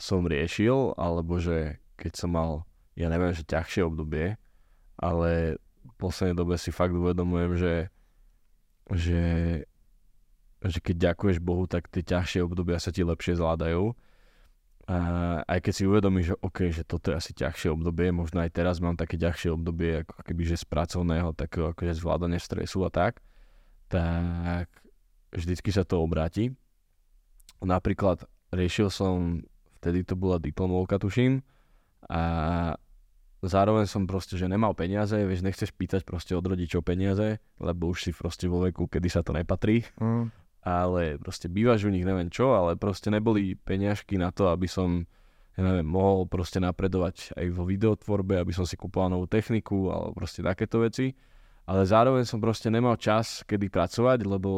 som 0.00 0.24
riešil, 0.24 0.96
alebo 0.96 1.36
že 1.36 1.84
keď 2.00 2.12
som 2.16 2.32
mal, 2.32 2.64
ja 2.96 3.12
neviem, 3.12 3.36
že 3.36 3.44
ťažšie 3.44 3.84
obdobie, 3.84 4.40
ale 4.96 5.60
v 5.84 5.94
poslednej 6.00 6.36
dobe 6.36 6.56
si 6.56 6.72
fakt 6.72 6.96
uvedomujem, 6.96 7.52
že, 7.60 7.74
že, 8.90 9.24
že 10.64 10.78
keď 10.80 11.12
ďakuješ 11.12 11.38
Bohu, 11.44 11.68
tak 11.68 11.92
tie 11.92 12.00
ťažšie 12.00 12.40
obdobia 12.42 12.80
sa 12.80 12.88
ti 12.88 13.04
lepšie 13.04 13.36
zvládajú. 13.36 13.92
A 14.84 14.96
aj 15.48 15.58
keď 15.64 15.72
si 15.72 15.88
uvedomíš, 15.88 16.26
že 16.32 16.36
OK, 16.44 16.58
že 16.68 16.84
toto 16.84 17.08
je 17.08 17.16
asi 17.16 17.32
ťažšie 17.32 17.72
obdobie, 17.72 18.12
možno 18.12 18.44
aj 18.44 18.52
teraz 18.52 18.84
mám 18.84 19.00
také 19.00 19.16
ťažšie 19.16 19.56
obdobie, 19.56 20.04
ako 20.04 20.20
keby 20.20 20.42
že 20.44 20.60
z 20.60 20.68
pracovného, 20.68 21.32
takého 21.32 21.72
akože 21.72 21.96
zvládania 21.96 22.36
stresu 22.36 22.84
a 22.84 22.92
tak, 22.92 23.24
tak 23.88 24.68
vždycky 25.32 25.72
sa 25.72 25.88
to 25.88 26.04
obráti. 26.04 26.52
Napríklad 27.64 28.28
riešil 28.52 28.92
som, 28.92 29.40
vtedy 29.80 30.04
to 30.04 30.20
bola 30.20 30.36
diplomovka, 30.36 31.00
tuším, 31.00 31.40
a 32.12 32.20
zároveň 33.46 33.86
som 33.86 34.08
proste, 34.08 34.34
že 34.34 34.48
nemal 34.48 34.72
peniaze, 34.72 35.14
vieš, 35.14 35.44
nechceš 35.44 35.70
pýtať 35.72 36.02
proste 36.04 36.32
od 36.34 36.44
rodičov 36.44 36.84
peniaze, 36.84 37.38
lebo 37.58 37.92
už 37.92 38.08
si 38.08 38.10
proste 38.12 38.48
vo 38.48 38.64
veku, 38.64 38.88
kedy 38.88 39.08
sa 39.08 39.20
to 39.22 39.32
nepatrí, 39.36 39.84
Mm. 40.00 40.32
ale 40.64 41.16
proste 41.20 41.46
bývaš 41.48 41.84
u 41.84 41.92
nich 41.92 42.04
neviem 42.04 42.28
čo, 42.28 42.56
ale 42.56 42.76
proste 42.76 43.12
neboli 43.12 43.54
peniažky 43.54 44.16
na 44.16 44.32
to, 44.32 44.48
aby 44.48 44.64
som 44.68 45.04
ja 45.54 45.62
neviem, 45.62 45.86
mohol 45.86 46.26
proste 46.26 46.58
napredovať 46.58 47.38
aj 47.38 47.46
vo 47.54 47.62
videotvorbe, 47.62 48.34
aby 48.34 48.50
som 48.50 48.66
si 48.66 48.74
kúpoval 48.74 49.14
novú 49.14 49.30
techniku 49.30 49.86
alebo 49.86 50.10
proste 50.18 50.42
takéto 50.42 50.82
veci. 50.82 51.14
Ale 51.64 51.86
zároveň 51.86 52.26
som 52.26 52.42
proste 52.42 52.68
nemal 52.74 52.98
čas, 52.98 53.46
kedy 53.46 53.70
pracovať, 53.70 54.26
lebo 54.26 54.50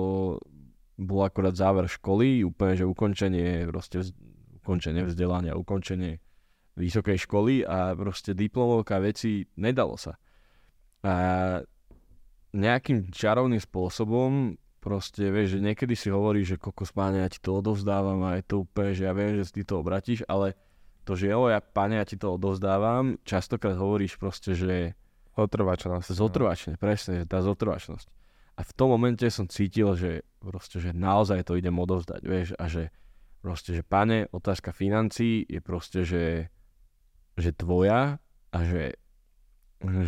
bol 0.96 1.20
akorát 1.22 1.52
záver 1.52 1.84
školy, 1.86 2.40
úplne, 2.42 2.74
že 2.74 2.88
ukončenie, 2.88 3.68
proste 3.68 4.00
vz- 4.00 4.16
ukončenie 4.64 5.04
vzdelania, 5.04 5.52
ukončenie 5.54 6.18
vysokej 6.76 7.18
školy 7.24 7.64
a 7.64 7.96
proste 7.96 8.36
diplomovka 8.36 9.00
veci 9.00 9.48
nedalo 9.56 9.96
sa. 9.96 10.14
A 11.02 11.12
nejakým 12.52 13.12
čarovným 13.12 13.60
spôsobom 13.60 14.56
proste, 14.80 15.28
vieš, 15.34 15.58
že 15.58 15.64
niekedy 15.66 15.98
si 15.98 16.08
hovoríš, 16.12 16.56
že 16.56 16.62
kokos 16.62 16.94
páne, 16.94 17.24
ja 17.24 17.28
ti 17.32 17.42
to 17.42 17.58
odovzdávam 17.58 18.22
a 18.22 18.38
je 18.38 18.44
to 18.46 18.62
úplne, 18.62 18.94
že 18.94 19.02
ja 19.02 19.12
viem, 19.16 19.34
že 19.34 19.50
si 19.50 19.60
ty 19.60 19.62
to 19.66 19.82
obratíš, 19.82 20.22
ale 20.30 20.54
to, 21.02 21.18
že 21.18 21.30
jo, 21.34 21.50
ja 21.50 21.58
páne, 21.58 21.98
ja 21.98 22.06
ti 22.06 22.14
to 22.14 22.38
odovzdávam, 22.38 23.18
častokrát 23.26 23.74
hovoríš 23.74 24.14
proste, 24.14 24.54
že 24.54 24.94
Otrvačnosť. 25.36 26.16
zotrvačne, 26.16 26.72
presne, 26.80 27.20
že 27.20 27.26
tá 27.28 27.44
zotrvačnosť. 27.44 28.08
A 28.56 28.64
v 28.64 28.72
tom 28.72 28.88
momente 28.88 29.28
som 29.28 29.44
cítil, 29.44 29.92
že 29.92 30.24
proste, 30.40 30.80
že 30.80 30.96
naozaj 30.96 31.44
to 31.44 31.60
idem 31.60 31.76
odovzdať, 31.76 32.22
vieš, 32.24 32.48
a 32.56 32.64
že 32.72 32.88
proste, 33.44 33.76
že 33.76 33.84
pane, 33.84 34.32
otázka 34.32 34.72
financií 34.72 35.44
je 35.44 35.60
proste, 35.60 36.08
že, 36.08 36.48
že 37.36 37.52
tvoja 37.52 38.16
a 38.50 38.58
že, 38.64 38.96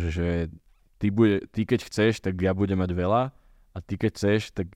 že 0.09 0.49
ty, 0.97 1.13
bude, 1.13 1.45
ty 1.53 1.63
keď 1.63 1.85
chceš, 1.85 2.19
tak 2.25 2.35
ja 2.41 2.57
budem 2.57 2.81
mať 2.81 2.91
veľa 2.91 3.31
a 3.73 3.77
ty 3.85 3.95
keď 3.95 4.11
chceš, 4.17 4.41
tak 4.51 4.67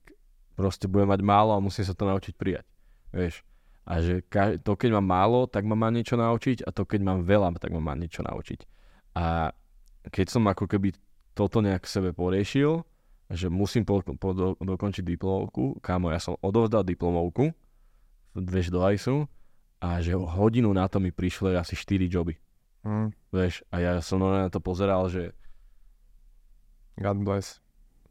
proste 0.53 0.85
budem 0.85 1.09
mať 1.09 1.21
málo 1.25 1.57
a 1.57 1.63
musím 1.63 1.83
sa 1.83 1.97
to 1.97 2.05
naučiť 2.05 2.33
prijať, 2.37 2.65
vieš. 3.09 3.41
A 3.83 3.99
že 3.99 4.23
to, 4.63 4.79
keď 4.79 4.95
mám 4.95 5.07
málo, 5.11 5.43
tak 5.43 5.67
ma 5.67 5.75
má 5.75 5.91
niečo 5.91 6.15
naučiť 6.15 6.63
a 6.63 6.71
to, 6.71 6.87
keď 6.87 7.03
mám 7.03 7.19
veľa, 7.27 7.59
tak 7.59 7.75
ma 7.75 7.83
má 7.83 7.93
niečo 7.99 8.23
naučiť. 8.23 8.63
A 9.19 9.51
keď 10.07 10.31
som 10.31 10.47
ako 10.47 10.71
keby 10.71 10.95
toto 11.35 11.59
nejak 11.59 11.83
sebe 11.83 12.15
poriešil, 12.15 12.85
že 13.33 13.49
musím 13.51 13.83
po, 13.83 13.99
po, 13.99 14.29
do, 14.31 14.55
dokončiť 14.55 15.03
diplomovku, 15.03 15.83
kámo, 15.83 16.13
ja 16.13 16.21
som 16.21 16.39
odovzdal 16.39 16.85
diplomovku, 16.85 17.51
vieš, 18.37 18.71
do 18.71 18.79
ISU, 18.87 19.27
a 19.83 19.99
že 19.99 20.15
hodinu 20.15 20.71
na 20.71 20.87
to 20.87 20.97
mi 20.97 21.11
prišli 21.11 21.53
asi 21.53 21.75
4 21.75 22.07
joby, 22.07 22.39
Mm. 22.81 23.11
vieš, 23.29 23.63
a 23.67 23.79
ja 23.79 23.91
som 23.99 24.19
na 24.19 24.47
to 24.47 24.59
pozeral, 24.59 25.07
že 25.07 25.31
God 26.95 27.19
bless. 27.19 27.59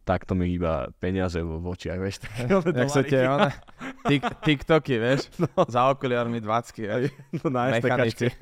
takto 0.03 0.33
mi 0.33 0.51
iba 0.51 0.91
peniaze 0.99 1.39
v 1.39 1.63
očiach, 1.63 1.97
vieš. 1.97 2.17
Jak 2.75 2.91
sa 2.91 3.01
tie 3.01 3.23
ona? 3.23 3.53
Tik, 4.03 4.23
TikToky, 4.47 4.99
vieš? 4.99 5.31
No. 5.39 5.47
Za 5.65 5.89
okuliarmi 5.89 6.41
20, 6.41 6.75
vieš? 6.75 7.13
no, 7.39 7.49
na 7.49 7.71
Mechanici. 7.71 8.33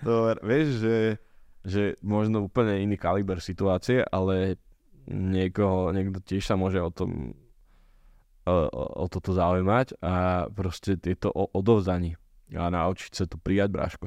To, 0.00 0.32
vieš, 0.48 0.80
že, 0.80 0.96
že 1.62 1.82
možno 2.00 2.42
úplne 2.42 2.80
iný 2.80 2.96
kaliber 2.96 3.38
situácie, 3.38 4.00
ale 4.08 4.56
niekoho, 5.04 5.92
niekto 5.92 6.18
tiež 6.18 6.42
sa 6.42 6.56
môže 6.56 6.80
o 6.80 6.88
tom 6.88 7.36
o, 8.46 8.54
o, 8.70 9.04
toto 9.10 9.34
zaujímať 9.34 9.98
a 10.00 10.46
proste 10.54 10.94
je 10.96 11.18
to 11.18 11.28
o 11.34 11.50
odovzdaní 11.50 12.14
a 12.54 12.70
naučiť 12.70 13.12
sa 13.12 13.24
to 13.26 13.36
prijať, 13.42 13.74
bráško. 13.74 14.06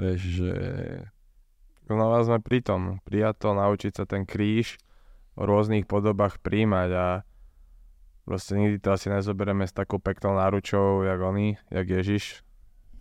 Vieš, 0.00 0.20
že 0.40 0.52
Znova 1.90 2.22
sme 2.22 2.38
pri 2.38 2.62
tom. 2.62 3.02
Prijať 3.02 3.42
to, 3.42 3.48
naučiť 3.50 3.92
sa 3.98 4.04
ten 4.06 4.22
kríž 4.22 4.78
v 5.34 5.42
rôznych 5.42 5.90
podobách 5.90 6.38
príjmať 6.38 6.90
a 6.94 7.06
proste 8.22 8.54
nikdy 8.54 8.78
to 8.78 8.94
asi 8.94 9.10
nezoberieme 9.10 9.66
s 9.66 9.74
takou 9.74 9.98
peknou 9.98 10.38
náručou, 10.38 11.02
jak 11.02 11.18
oni, 11.18 11.58
jak 11.66 11.86
Ježiš 11.90 12.46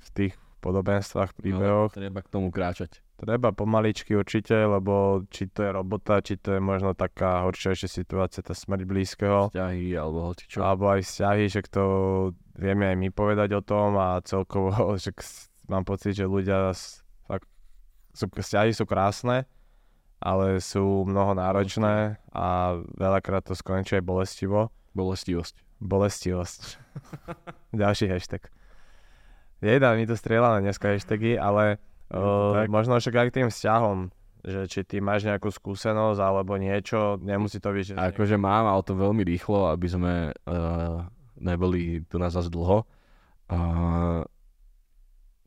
v 0.02 0.08
tých 0.18 0.34
podobenstvách, 0.66 1.38
príbehoch. 1.38 1.94
no, 1.94 1.98
treba 2.02 2.26
k 2.26 2.34
tomu 2.34 2.50
kráčať. 2.50 3.06
Treba 3.20 3.52
pomaličky 3.52 4.16
určite, 4.16 4.56
lebo 4.56 5.28
či 5.28 5.52
to 5.52 5.68
je 5.68 5.72
robota, 5.76 6.24
či 6.24 6.40
to 6.40 6.56
je 6.56 6.62
možno 6.64 6.96
taká 6.96 7.44
horšejšia 7.44 7.92
situácia, 7.92 8.40
tá 8.40 8.56
smrť 8.56 8.88
blízkeho, 8.88 9.52
Vzťahy 9.52 9.92
alebo 10.00 10.32
hoci 10.32 10.48
čo. 10.48 10.64
alebo 10.64 10.88
aj 10.88 11.04
vzťahy, 11.04 11.44
že 11.52 11.68
to 11.68 11.84
vieme 12.56 12.88
aj 12.88 12.96
my 12.96 13.12
povedať 13.12 13.60
o 13.60 13.62
tom 13.62 14.00
a 14.00 14.24
celkovo, 14.24 14.72
že 15.04 15.12
mám 15.68 15.84
pocit, 15.84 16.16
že 16.16 16.32
ľudia 16.32 16.72
fakt, 17.28 17.52
sú, 18.16 18.32
vzťahy 18.32 18.72
sú 18.72 18.88
krásne, 18.88 19.44
ale 20.24 20.64
sú 20.64 21.04
mnoho 21.04 21.36
náročné 21.36 22.24
a 22.32 22.80
veľakrát 22.96 23.44
to 23.44 23.52
skončí 23.52 24.00
aj 24.00 24.04
bolestivo. 24.08 24.72
Bolestivosť. 24.96 25.60
Bolestivosť. 25.84 26.62
Ďalší 27.84 28.16
hashtag. 28.16 28.48
Jeda, 29.60 29.92
mi 30.00 30.08
to 30.08 30.16
strieľa 30.16 30.56
na 30.56 30.60
dneska 30.64 30.88
hashtagy, 30.96 31.36
ale 31.36 31.84
uh, 32.14 32.66
možno 32.70 32.98
však 32.98 33.16
aj 33.16 33.28
k 33.30 33.36
tým 33.42 33.48
vzťahom, 33.50 33.98
že 34.46 34.60
či 34.72 34.80
ty 34.88 34.98
máš 35.04 35.28
nejakú 35.28 35.52
skúsenosť 35.52 36.20
alebo 36.20 36.56
niečo, 36.56 37.20
nemusí 37.20 37.60
to 37.60 37.70
byť. 37.76 37.84
Že 37.92 37.94
akože 37.96 38.36
mám, 38.40 38.70
ale 38.70 38.82
to 38.86 38.96
veľmi 38.96 39.24
rýchlo, 39.28 39.70
aby 39.74 39.88
sme 39.90 40.14
uh, 40.32 41.06
neboli 41.40 42.04
tu 42.08 42.18
nás 42.18 42.34
zase 42.34 42.48
dlho. 42.48 42.88
Uh, 43.50 44.24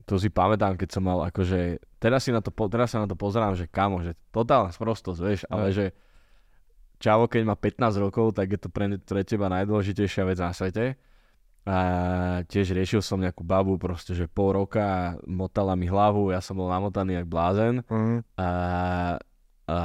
to 0.04 0.18
si 0.18 0.28
pamätám, 0.28 0.74
keď 0.74 0.88
som 0.98 1.06
mal 1.06 1.22
akože, 1.30 1.78
teraz, 2.02 2.26
si 2.26 2.34
na 2.34 2.42
to, 2.42 2.50
teraz 2.68 2.90
sa 2.90 2.98
na 3.00 3.06
to 3.06 3.14
pozerám, 3.14 3.54
že 3.54 3.70
kamo, 3.70 4.02
že 4.02 4.18
totálna 4.34 4.74
sprostosť, 4.74 5.18
vieš, 5.22 5.42
ale 5.46 5.70
že 5.70 5.86
Čavo, 7.02 7.26
keď 7.26 7.42
má 7.42 7.58
15 7.58 7.98
rokov, 7.98 8.38
tak 8.38 8.54
je 8.54 8.62
to 8.62 8.70
pre, 8.70 8.86
pre 9.02 9.26
teba 9.26 9.50
najdôležitejšia 9.50 10.22
vec 10.22 10.38
na 10.38 10.54
svete. 10.54 10.94
A 11.62 11.76
tiež 12.50 12.74
riešil 12.74 12.98
som 13.06 13.22
nejakú 13.22 13.46
babu, 13.46 13.78
proste, 13.78 14.18
že 14.18 14.26
pol 14.26 14.58
roka 14.58 15.14
motala 15.30 15.78
mi 15.78 15.86
hlavu, 15.86 16.34
ja 16.34 16.42
som 16.42 16.58
bol 16.58 16.66
namotaný 16.66 17.22
jak 17.22 17.30
blázen. 17.30 17.86
Mm. 17.86 18.26
A, 18.34 18.48
a 19.70 19.78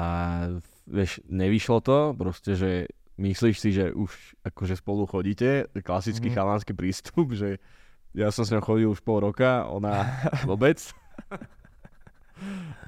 vieš, 0.89 1.21
nevyšlo 1.29 1.77
to, 1.85 2.17
proste, 2.17 2.57
že 2.57 2.71
myslíš 3.21 3.57
si, 3.61 3.69
že 3.77 3.93
už 3.93 4.09
akože 4.41 4.81
spolu 4.81 5.05
chodíte, 5.05 5.69
klasický 5.85 6.33
mm. 6.33 6.35
chalanský 6.37 6.73
prístup, 6.73 7.37
že 7.37 7.61
ja 8.17 8.33
som 8.33 8.41
s 8.41 8.49
ňou 8.49 8.65
chodil 8.65 8.89
už 8.89 9.05
pol 9.05 9.21
roka, 9.21 9.69
ona 9.69 10.01
vôbec. 10.49 10.81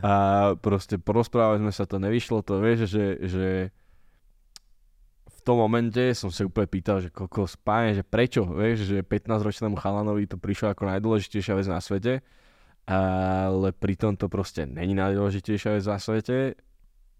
A 0.02 0.13
proste 0.65 0.97
porozprávali 0.97 1.62
sme 1.62 1.73
sa, 1.73 1.86
to 1.86 2.02
nevyšlo, 2.02 2.41
to 2.41 2.58
vieš, 2.58 2.89
že, 2.89 3.06
že 3.30 3.47
v 5.39 5.45
tom 5.47 5.63
momente 5.63 6.12
som 6.12 6.28
sa 6.28 6.43
úplne 6.43 6.67
pýtal, 6.67 6.99
že 6.99 7.10
koľko 7.10 7.47
spáne, 7.47 7.95
že 7.95 8.04
prečo, 8.04 8.43
vieš, 8.43 8.91
že 8.91 9.08
15-ročnému 9.08 9.80
chalanovi 9.80 10.28
to 10.28 10.36
prišlo 10.36 10.75
ako 10.75 10.91
najdôležitejšia 10.91 11.56
vec 11.56 11.67
na 11.71 11.80
svete, 11.80 12.19
ale 12.84 13.71
pritom 13.71 14.19
to 14.19 14.28
proste 14.28 14.67
není 14.67 14.91
najdôležitejšia 14.99 15.80
vec 15.80 15.86
na 15.88 15.95
svete. 15.95 16.60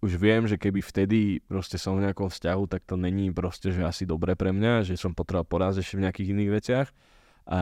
Už 0.04 0.16
viem, 0.16 0.44
že 0.44 0.60
keby 0.60 0.80
vtedy 0.84 1.40
proste 1.44 1.80
som 1.80 1.96
v 1.96 2.08
nejakom 2.08 2.28
vzťahu, 2.28 2.62
tak 2.68 2.84
to 2.84 3.00
není 3.00 3.32
proste, 3.32 3.72
že 3.72 3.84
asi 3.84 4.04
dobre 4.04 4.36
pre 4.36 4.52
mňa, 4.52 4.84
že 4.84 5.00
som 5.00 5.16
potreboval 5.16 5.48
porazť 5.48 5.84
ešte 5.84 5.96
v 5.96 6.04
nejakých 6.04 6.30
iných 6.36 6.50
veciach. 6.52 6.88
A 7.48 7.60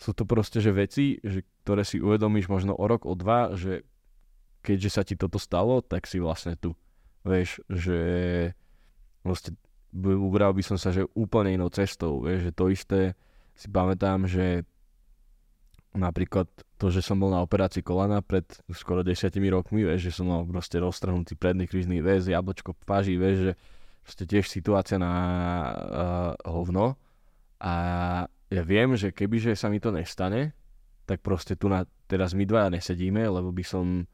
sú 0.00 0.16
to 0.16 0.24
proste, 0.24 0.60
že 0.64 0.72
veci, 0.72 1.20
že, 1.20 1.44
ktoré 1.64 1.84
si 1.84 2.00
uvedomíš 2.00 2.48
možno 2.48 2.72
o 2.72 2.84
rok, 2.88 3.04
o 3.04 3.12
dva, 3.12 3.52
že 3.56 3.84
keďže 4.60 4.90
sa 4.92 5.02
ti 5.04 5.16
toto 5.16 5.40
stalo, 5.40 5.80
tak 5.80 6.04
si 6.04 6.20
vlastne 6.20 6.56
tu. 6.56 6.76
Vieš, 7.24 7.64
že 7.68 7.98
vlastne 9.22 9.56
ubral 9.94 10.54
by 10.54 10.62
som 10.62 10.78
sa, 10.78 10.94
že 10.94 11.06
úplne 11.18 11.54
inou 11.58 11.68
cestou. 11.68 12.22
Vieš, 12.22 12.50
že 12.50 12.52
to 12.54 12.64
isté 12.70 13.00
si 13.58 13.66
pamätám, 13.68 14.24
že 14.24 14.62
napríklad 15.90 16.46
to, 16.78 16.86
že 16.88 17.02
som 17.02 17.18
bol 17.18 17.34
na 17.34 17.42
operácii 17.42 17.82
kolana 17.82 18.22
pred 18.22 18.46
skoro 18.70 19.02
desiatimi 19.02 19.50
rokmi, 19.50 19.82
vieš, 19.82 20.10
že 20.10 20.22
som 20.22 20.30
mal 20.30 20.46
proste 20.46 20.78
roztrhnutý 20.78 21.34
predný 21.34 21.66
krížný 21.66 21.98
väz, 21.98 22.30
jablčko 22.30 22.78
v 22.78 22.82
paži, 22.86 23.14
vieš, 23.18 23.50
že 23.50 23.52
proste 24.06 24.24
tiež 24.24 24.46
situácia 24.46 24.96
na 24.96 25.12
uh, 25.12 26.32
hovno. 26.46 26.94
A 27.60 27.72
ja 28.48 28.62
viem, 28.64 28.94
že 28.94 29.12
kebyže 29.12 29.52
sa 29.58 29.68
mi 29.68 29.82
to 29.82 29.90
nestane, 29.90 30.54
tak 31.04 31.20
proste 31.20 31.58
tu 31.58 31.66
na, 31.66 31.84
teraz 32.06 32.32
my 32.32 32.46
dvaja 32.46 32.70
nesedíme, 32.70 33.26
lebo 33.26 33.50
by 33.50 33.64
som 33.66 34.06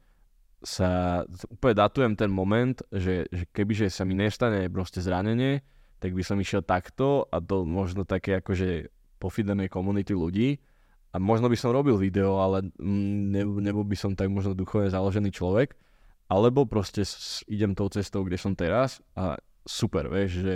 sa, 0.61 1.21
úplne 1.49 1.75
datujem 1.77 2.13
ten 2.17 2.31
moment, 2.33 2.77
že, 2.89 3.29
že 3.29 3.43
kebyže 3.53 3.93
sa 3.93 4.03
mi 4.05 4.17
nestane 4.17 4.65
proste 4.73 5.03
zranenie, 5.03 5.61
tak 6.01 6.13
by 6.13 6.21
som 6.25 6.37
išiel 6.37 6.65
takto 6.65 7.25
a 7.29 7.37
to 7.41 7.65
možno 7.65 8.05
také 8.05 8.41
akože 8.41 8.89
pofidenej 9.17 9.69
komunity 9.69 10.13
ľudí. 10.13 10.61
A 11.13 11.17
možno 11.17 11.49
by 11.49 11.57
som 11.57 11.73
robil 11.73 11.97
video, 11.97 12.37
ale 12.37 12.69
ne, 12.77 13.41
nebol 13.41 13.87
by 13.87 13.97
som 13.97 14.13
tak 14.13 14.29
možno 14.29 14.53
duchovne 14.53 14.91
založený 14.91 15.33
človek, 15.33 15.73
alebo 16.29 16.67
proste 16.67 17.07
idem 17.47 17.73
tou 17.73 17.87
cestou, 17.89 18.21
kde 18.27 18.37
som 18.37 18.53
teraz 18.53 18.99
a 19.17 19.39
super, 19.63 20.11
vieš, 20.11 20.43
že 20.43 20.55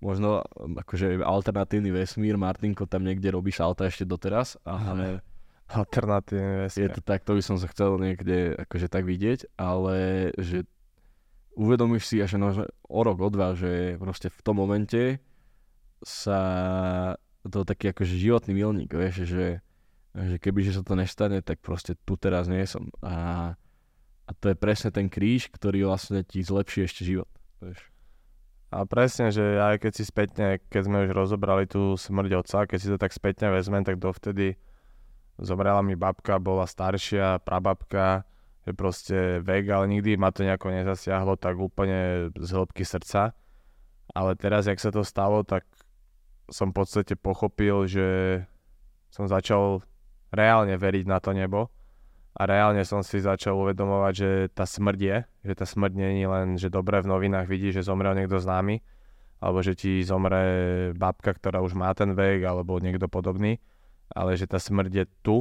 možno 0.00 0.46
um, 0.56 0.78
akože 0.80 1.20
alternatívny 1.20 1.92
vesmír, 1.92 2.40
Martinko 2.40 2.88
tam 2.88 3.04
niekde 3.04 3.28
robí 3.28 3.52
salta 3.52 3.84
ešte 3.90 4.08
doteraz, 4.08 4.56
ale 4.64 5.20
alternatívny 5.70 6.66
vesmír. 6.66 6.90
Je 6.90 6.98
to 6.98 7.02
tak, 7.02 7.22
to 7.22 7.38
by 7.38 7.42
som 7.42 7.56
sa 7.56 7.70
chcel 7.70 7.94
niekde 8.02 8.58
akože 8.58 8.90
tak 8.90 9.06
vidieť, 9.06 9.54
ale 9.54 10.30
že 10.34 10.66
uvedomíš 11.54 12.10
si 12.10 12.16
až 12.18 12.38
no, 12.38 12.50
o 12.90 13.00
rok, 13.06 13.18
o 13.22 13.30
dva, 13.30 13.54
že 13.54 13.94
proste 14.02 14.28
v 14.34 14.40
tom 14.42 14.58
momente 14.58 15.22
sa 16.02 16.40
to 17.46 17.62
taký 17.62 17.94
akože 17.94 18.14
životný 18.18 18.52
milník, 18.52 18.90
vieš, 18.92 19.24
že, 19.24 19.64
že 20.12 20.36
keby 20.42 20.66
že 20.66 20.76
sa 20.76 20.82
to 20.82 20.98
nestane, 20.98 21.40
tak 21.40 21.62
proste 21.62 21.96
tu 22.04 22.18
teraz 22.18 22.50
nie 22.50 22.66
som. 22.66 22.90
A, 23.00 23.54
a 24.26 24.30
to 24.42 24.52
je 24.52 24.56
presne 24.58 24.90
ten 24.90 25.06
kríž, 25.06 25.48
ktorý 25.48 25.86
vlastne 25.88 26.26
ti 26.26 26.42
zlepší 26.42 26.84
ešte 26.84 27.06
život. 27.06 27.30
Vieš. 27.62 27.80
A 28.70 28.86
presne, 28.86 29.34
že 29.34 29.58
aj 29.58 29.82
keď 29.82 29.92
si 29.98 30.04
spätne, 30.06 30.46
keď 30.70 30.82
sme 30.86 31.02
už 31.02 31.10
rozobrali 31.10 31.66
tú 31.66 31.98
smrť 31.98 32.30
otca, 32.38 32.70
keď 32.70 32.78
si 32.78 32.88
to 32.88 33.02
tak 33.02 33.10
spätne 33.10 33.50
vezmem, 33.50 33.82
tak 33.82 33.98
dovtedy 33.98 34.54
zomrela 35.40 35.80
mi 35.80 35.96
babka, 35.96 36.36
bola 36.36 36.68
staršia, 36.68 37.40
prababka, 37.42 38.28
že 38.68 38.72
proste 38.76 39.18
vek, 39.40 39.64
ale 39.72 39.88
nikdy 39.88 40.20
ma 40.20 40.30
to 40.30 40.44
nejako 40.44 40.68
nezasiahlo 40.70 41.40
tak 41.40 41.56
úplne 41.56 42.28
z 42.36 42.50
hĺbky 42.52 42.84
srdca. 42.84 43.32
Ale 44.12 44.36
teraz, 44.36 44.68
jak 44.68 44.78
sa 44.82 44.92
to 44.92 45.00
stalo, 45.06 45.46
tak 45.46 45.64
som 46.50 46.74
v 46.74 46.82
podstate 46.82 47.14
pochopil, 47.14 47.86
že 47.86 48.42
som 49.08 49.24
začal 49.30 49.80
reálne 50.30 50.74
veriť 50.76 51.04
na 51.06 51.18
to 51.18 51.34
nebo 51.34 51.70
a 52.36 52.46
reálne 52.46 52.82
som 52.86 53.02
si 53.02 53.18
začal 53.18 53.58
uvedomovať, 53.58 54.12
že 54.14 54.30
tá 54.54 54.66
smrť 54.66 54.98
je, 54.98 55.16
že 55.50 55.54
tá 55.54 55.66
smrť 55.66 55.92
nie 55.98 56.22
je 56.22 56.28
len, 56.30 56.48
že 56.58 56.70
dobre 56.70 57.02
v 57.02 57.10
novinách 57.10 57.50
vidí, 57.50 57.74
že 57.74 57.86
zomrel 57.86 58.14
niekto 58.14 58.38
známy, 58.38 58.82
alebo 59.42 59.58
že 59.62 59.74
ti 59.74 60.02
zomre 60.06 60.90
babka, 60.94 61.34
ktorá 61.34 61.58
už 61.62 61.74
má 61.74 61.90
ten 61.94 62.14
vek, 62.14 62.46
alebo 62.46 62.78
niekto 62.78 63.10
podobný, 63.10 63.58
ale 64.14 64.34
že 64.34 64.50
tá 64.50 64.58
smrť 64.58 64.92
je 64.92 65.04
tu 65.22 65.36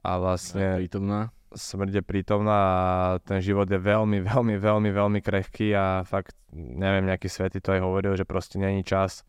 a 0.00 0.20
vlastne... 0.20 0.80
Prítomná. 0.80 1.32
Smrť 1.54 2.02
je 2.02 2.02
prítomná 2.02 2.58
a 2.58 2.76
ten 3.22 3.38
život 3.38 3.70
je 3.70 3.78
veľmi, 3.78 4.26
veľmi, 4.26 4.58
veľmi, 4.58 4.90
veľmi 4.90 5.20
krehký 5.22 5.70
a 5.70 6.02
fakt, 6.02 6.34
neviem, 6.50 7.06
nejaký 7.06 7.30
svety 7.30 7.62
to 7.62 7.78
aj 7.78 7.80
hovoril, 7.80 8.18
že 8.18 8.26
proste 8.26 8.58
není 8.58 8.82
čas 8.82 9.22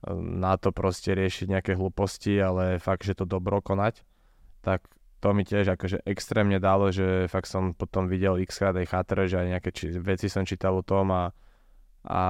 um, 0.00 0.40
na 0.40 0.56
to 0.56 0.72
proste 0.72 1.12
riešiť 1.12 1.52
nejaké 1.52 1.72
hlúposti, 1.76 2.40
ale 2.40 2.80
fakt, 2.80 3.04
že 3.04 3.12
to 3.12 3.28
dobro 3.28 3.60
konať, 3.60 4.00
tak 4.64 4.88
to 5.20 5.28
mi 5.36 5.44
tiež 5.44 5.76
akože 5.78 6.02
extrémne 6.08 6.56
dalo, 6.56 6.88
že 6.90 7.28
fakt 7.28 7.46
som 7.46 7.76
potom 7.76 8.08
videl 8.08 8.40
x 8.42 8.58
krát 8.58 8.74
aj 8.74 8.88
chatter, 8.88 9.28
že 9.28 9.36
aj 9.38 9.48
nejaké 9.52 9.70
či, 9.70 9.84
veci 10.00 10.26
som 10.32 10.48
čítal 10.48 10.74
o 10.74 10.82
tom 10.82 11.12
a, 11.12 11.30
a 12.08 12.22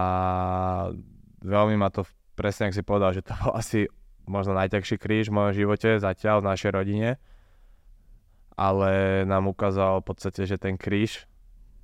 veľmi 1.41 1.79
ma 1.79 1.89
to 1.95 2.03
presne, 2.35 2.69
ak 2.69 2.77
si 2.77 2.83
povedal, 2.83 3.15
že 3.17 3.23
to 3.23 3.33
bol 3.39 3.55
asi 3.55 3.87
možno 4.27 4.55
najťažší 4.57 4.97
kríž 4.99 5.29
v 5.29 5.37
mojom 5.37 5.53
živote 5.55 5.99
zatiaľ 5.99 6.43
v 6.43 6.49
našej 6.55 6.71
rodine, 6.73 7.11
ale 8.55 9.23
nám 9.25 9.49
ukázal 9.51 10.01
v 10.01 10.07
podstate, 10.13 10.47
že 10.47 10.61
ten 10.61 10.77
kríž, 10.77 11.27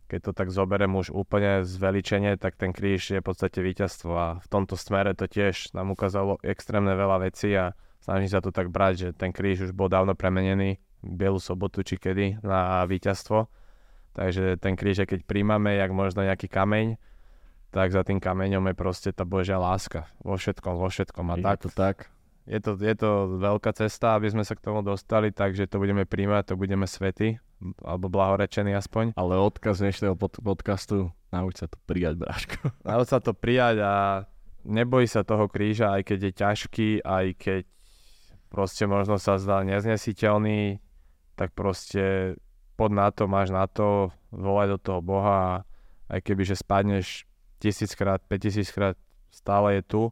keď 0.09 0.31
to 0.31 0.33
tak 0.33 0.49
zoberiem 0.49 0.97
už 0.97 1.13
úplne 1.13 1.65
zveličenie, 1.65 2.37
tak 2.41 2.57
ten 2.57 2.73
kríž 2.73 3.13
je 3.13 3.21
v 3.21 3.27
podstate 3.27 3.61
víťazstvo 3.61 4.13
a 4.15 4.29
v 4.41 4.47
tomto 4.49 4.77
smere 4.77 5.13
to 5.13 5.29
tiež 5.29 5.77
nám 5.77 5.93
ukázalo 5.93 6.41
extrémne 6.41 6.97
veľa 6.97 7.29
vecí 7.29 7.53
a 7.53 7.77
snažím 8.01 8.31
sa 8.33 8.41
to 8.41 8.55
tak 8.55 8.73
brať, 8.73 8.95
že 8.97 9.09
ten 9.13 9.35
kríž 9.35 9.69
už 9.69 9.73
bol 9.77 9.93
dávno 9.93 10.17
premenený 10.17 10.81
Bielu 10.99 11.39
sobotu 11.39 11.87
či 11.87 11.95
kedy 11.95 12.43
na 12.43 12.83
víťazstvo. 12.89 13.47
Takže 14.19 14.59
ten 14.59 14.75
kríž, 14.75 15.07
keď 15.07 15.23
príjmame, 15.23 15.79
jak 15.79 15.95
možno 15.95 16.27
nejaký 16.27 16.51
kameň, 16.51 16.99
tak 17.71 17.95
za 17.95 18.03
tým 18.03 18.19
kameňom 18.19 18.73
je 18.73 18.75
proste 18.75 19.11
tá 19.15 19.23
Božia 19.23 19.63
láska. 19.63 20.11
Vo 20.27 20.35
všetkom, 20.35 20.75
vo 20.75 20.89
všetkom. 20.91 21.27
A 21.31 21.35
je 21.39 21.45
tak, 21.45 21.59
to 21.63 21.71
tak. 21.71 22.11
Je 22.49 22.65
to, 22.65 22.81
je 22.81 22.97
to 22.97 23.37
veľká 23.37 23.77
cesta, 23.77 24.17
aby 24.17 24.33
sme 24.33 24.41
sa 24.41 24.57
k 24.57 24.65
tomu 24.65 24.81
dostali, 24.81 25.29
takže 25.29 25.69
to 25.69 25.77
budeme 25.77 26.09
príjmať, 26.09 26.49
to 26.49 26.55
budeme 26.57 26.89
svety, 26.89 27.37
alebo 27.85 28.09
blahorečení 28.09 28.73
aspoň. 28.73 29.13
Ale 29.21 29.37
odkaz 29.37 29.85
dnešného 29.85 30.17
pod, 30.17 30.41
podcastu, 30.41 31.13
nauč 31.29 31.61
sa 31.61 31.69
to 31.69 31.77
prijať, 31.85 32.17
Bráško. 32.17 32.73
Nauč 32.89 33.13
sa 33.13 33.21
to 33.21 33.37
prijať 33.37 33.85
a 33.85 34.25
neboj 34.65 35.05
sa 35.05 35.29
toho 35.29 35.45
kríža, 35.45 35.93
aj 35.93 36.09
keď 36.09 36.19
je 36.25 36.33
ťažký, 36.33 36.91
aj 37.05 37.27
keď 37.37 37.63
proste 38.49 38.89
možno 38.89 39.21
sa 39.21 39.37
zdá 39.37 39.61
neznesiteľný, 39.69 40.81
tak 41.37 41.53
proste 41.53 42.33
pod 42.81 42.97
na 42.97 43.13
to, 43.13 43.29
máš 43.29 43.53
na 43.53 43.69
to, 43.69 44.09
volaj 44.33 44.73
do 44.73 44.79
toho 44.81 45.05
Boha 45.05 45.37
a 45.37 45.53
aj 46.17 46.25
keby, 46.25 46.49
že 46.49 46.57
spadneš 46.57 47.29
tisíckrát, 47.61 48.25
5000 48.25 48.73
krát, 48.73 48.97
stále 49.29 49.77
je 49.77 49.83
tu. 49.85 50.03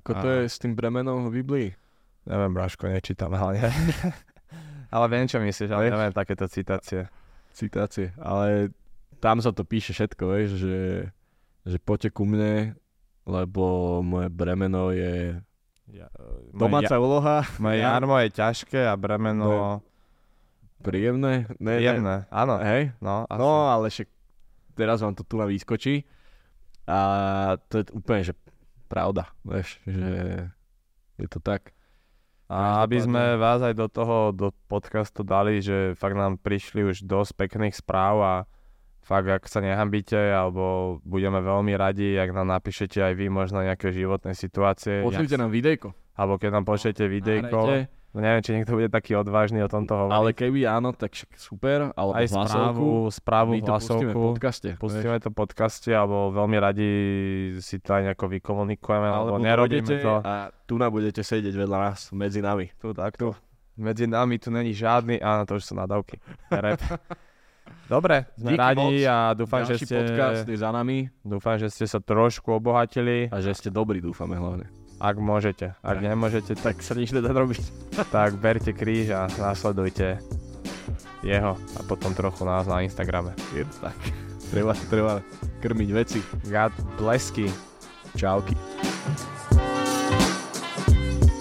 Ako 0.00 0.10
to 0.18 0.26
a... 0.26 0.34
je 0.42 0.50
s 0.50 0.56
tým 0.58 0.74
bremenom 0.74 1.30
v 1.30 1.42
Biblii? 1.42 1.68
Neviem, 2.24 2.52
Braško, 2.56 2.88
nečítam 2.88 3.36
hlavne. 3.36 3.68
ale 4.94 5.04
viem, 5.12 5.28
čo 5.28 5.38
myslíš, 5.38 5.70
ale 5.70 5.92
neviem 5.92 6.14
takéto 6.14 6.48
citácie. 6.48 7.06
Citácie, 7.54 8.10
ale 8.18 8.72
tam 9.22 9.38
sa 9.38 9.54
to 9.54 9.62
píše 9.62 9.94
všetko, 9.94 10.22
vieš, 10.32 10.50
že, 10.58 10.78
že 11.68 11.76
poďte 11.78 12.10
ku 12.10 12.26
mne, 12.26 12.74
lebo 13.28 14.00
moje 14.02 14.28
bremeno 14.32 14.90
je 14.90 15.38
Ja, 15.92 16.08
domáca 16.50 16.96
úloha. 16.96 17.44
Moje 17.60 17.78
Ja- 17.78 17.94
jarmo 17.96 18.16
je 18.20 18.28
ťažké 18.32 18.88
a 18.88 18.96
bremeno 18.96 19.84
Príjemné? 20.84 21.48
Ne, 21.56 21.80
príjemné. 21.80 22.28
Áno, 22.28 22.60
Ne, 22.60 22.68
hej? 22.68 22.82
no, 23.00 23.24
asi. 23.24 23.40
No, 23.40 23.72
ale 23.72 23.88
však 23.88 24.08
teraz 24.76 25.00
vám 25.00 25.16
to 25.16 25.24
tu 25.24 25.40
na 25.40 25.48
vyskočí. 25.48 26.04
A 26.84 26.98
to 27.72 27.80
je 27.80 27.84
úplne, 27.96 28.20
že 28.20 28.36
pravda, 28.86 29.30
vieš, 29.46 29.80
že 29.84 30.48
je 31.18 31.28
to 31.30 31.38
tak. 31.40 31.74
A 32.44 32.84
aby 32.84 33.00
sme 33.00 33.40
vás 33.40 33.64
aj 33.64 33.74
do 33.74 33.88
toho, 33.88 34.30
do 34.30 34.52
podcastu 34.68 35.24
dali, 35.24 35.64
že 35.64 35.96
fakt 35.96 36.12
nám 36.14 36.36
prišli 36.36 36.84
už 36.84 37.08
dosť 37.08 37.32
pekných 37.40 37.74
správ 37.74 38.14
a 38.20 38.34
fakt, 39.00 39.28
ak 39.28 39.48
sa 39.48 39.64
nehambíte, 39.64 40.16
alebo 40.16 40.96
budeme 41.04 41.40
veľmi 41.40 41.72
radi, 41.72 42.16
ak 42.20 42.30
nám 42.36 42.52
napíšete 42.52 43.00
aj 43.00 43.14
vy 43.16 43.32
možno 43.32 43.64
nejaké 43.64 43.92
životné 43.92 44.36
situácie. 44.36 45.00
Pošlite 45.00 45.40
nám 45.40 45.52
videjko. 45.52 45.96
Alebo 46.14 46.36
keď 46.36 46.50
nám 46.60 46.64
pošlete 46.68 47.04
videjko. 47.08 47.58
Nahrajte. 47.58 48.03
No 48.14 48.22
neviem, 48.22 48.46
či 48.46 48.54
niekto 48.54 48.78
bude 48.78 48.86
taký 48.86 49.18
odvážny 49.18 49.58
o 49.58 49.66
tomto 49.66 49.90
hovoriť. 49.90 50.14
Ale 50.14 50.30
keby 50.38 50.70
áno, 50.70 50.94
tak 50.94 51.18
však 51.18 51.34
super. 51.34 51.90
Alebo 51.98 52.14
aj 52.14 52.26
správu, 52.30 52.88
správu, 53.10 53.50
my 53.58 53.60
to 53.66 53.72
pustíme 53.74 54.12
v 54.14 54.24
podcaste. 54.30 54.70
Pustíme 54.78 55.18
to 55.18 55.28
v 55.34 55.36
podcaste, 55.42 55.90
alebo 55.90 56.30
veľmi 56.30 56.56
radi 56.62 56.90
si 57.58 57.82
to 57.82 57.90
aj 57.90 58.02
nejako 58.06 58.30
vykomunikujeme, 58.38 59.08
alebo, 59.10 59.34
alebo 59.34 59.42
nerobíme 59.42 59.94
to. 59.98 60.14
A 60.22 60.54
tu 60.62 60.78
na 60.78 60.86
budete 60.94 61.26
sedieť 61.26 61.58
vedľa 61.58 61.78
nás, 61.90 62.14
medzi 62.14 62.38
nami. 62.38 62.70
Tu 62.78 62.94
takto. 62.94 63.34
Medzi 63.74 64.06
nami 64.06 64.38
tu 64.38 64.54
není 64.54 64.70
žiadny, 64.70 65.18
áno, 65.18 65.42
to 65.42 65.58
už 65.58 65.66
sú 65.66 65.74
nadávky. 65.74 66.22
Rap. 66.54 66.78
Dobre, 67.84 68.30
sme 68.38 68.54
Díky 68.54 68.60
radi 68.60 68.88
moc. 69.02 69.10
a 69.10 69.16
dúfam, 69.36 69.62
že 69.64 69.76
Ďalší 69.76 69.86
ste, 69.88 69.96
podcast 69.96 70.44
je 70.48 70.58
za 70.60 70.70
nami 70.72 70.98
dúfam, 71.20 71.56
že 71.60 71.68
ste 71.68 71.84
sa 71.84 72.00
trošku 72.00 72.48
obohatili, 72.52 73.28
a 73.28 73.40
že 73.40 73.52
ste 73.56 73.68
dobrí, 73.68 74.00
dúfame 74.00 74.36
hlavne. 74.36 74.83
Ak 75.04 75.16
môžete. 75.20 75.76
Ak 75.84 76.00
nemôžete, 76.00 76.56
tak, 76.64 76.80
sa 76.80 76.96
nič 76.96 77.12
nedá 77.12 77.28
robiť. 77.30 77.60
tak 78.14 78.40
berte 78.40 78.72
kríž 78.72 79.12
a 79.12 79.28
následujte 79.36 80.16
jeho 81.24 81.56
a 81.56 81.80
potom 81.84 82.12
trochu 82.16 82.44
nás 82.44 82.64
na 82.68 82.84
Instagrame. 82.84 83.32
Je 83.52 83.64
to 83.64 83.76
tak. 83.88 83.96
Treba, 84.52 84.72
treba 84.92 85.12
krmiť 85.64 85.90
veci. 85.92 86.20
God 86.48 86.72
blesky. 87.00 87.48
Čauky. 88.14 88.54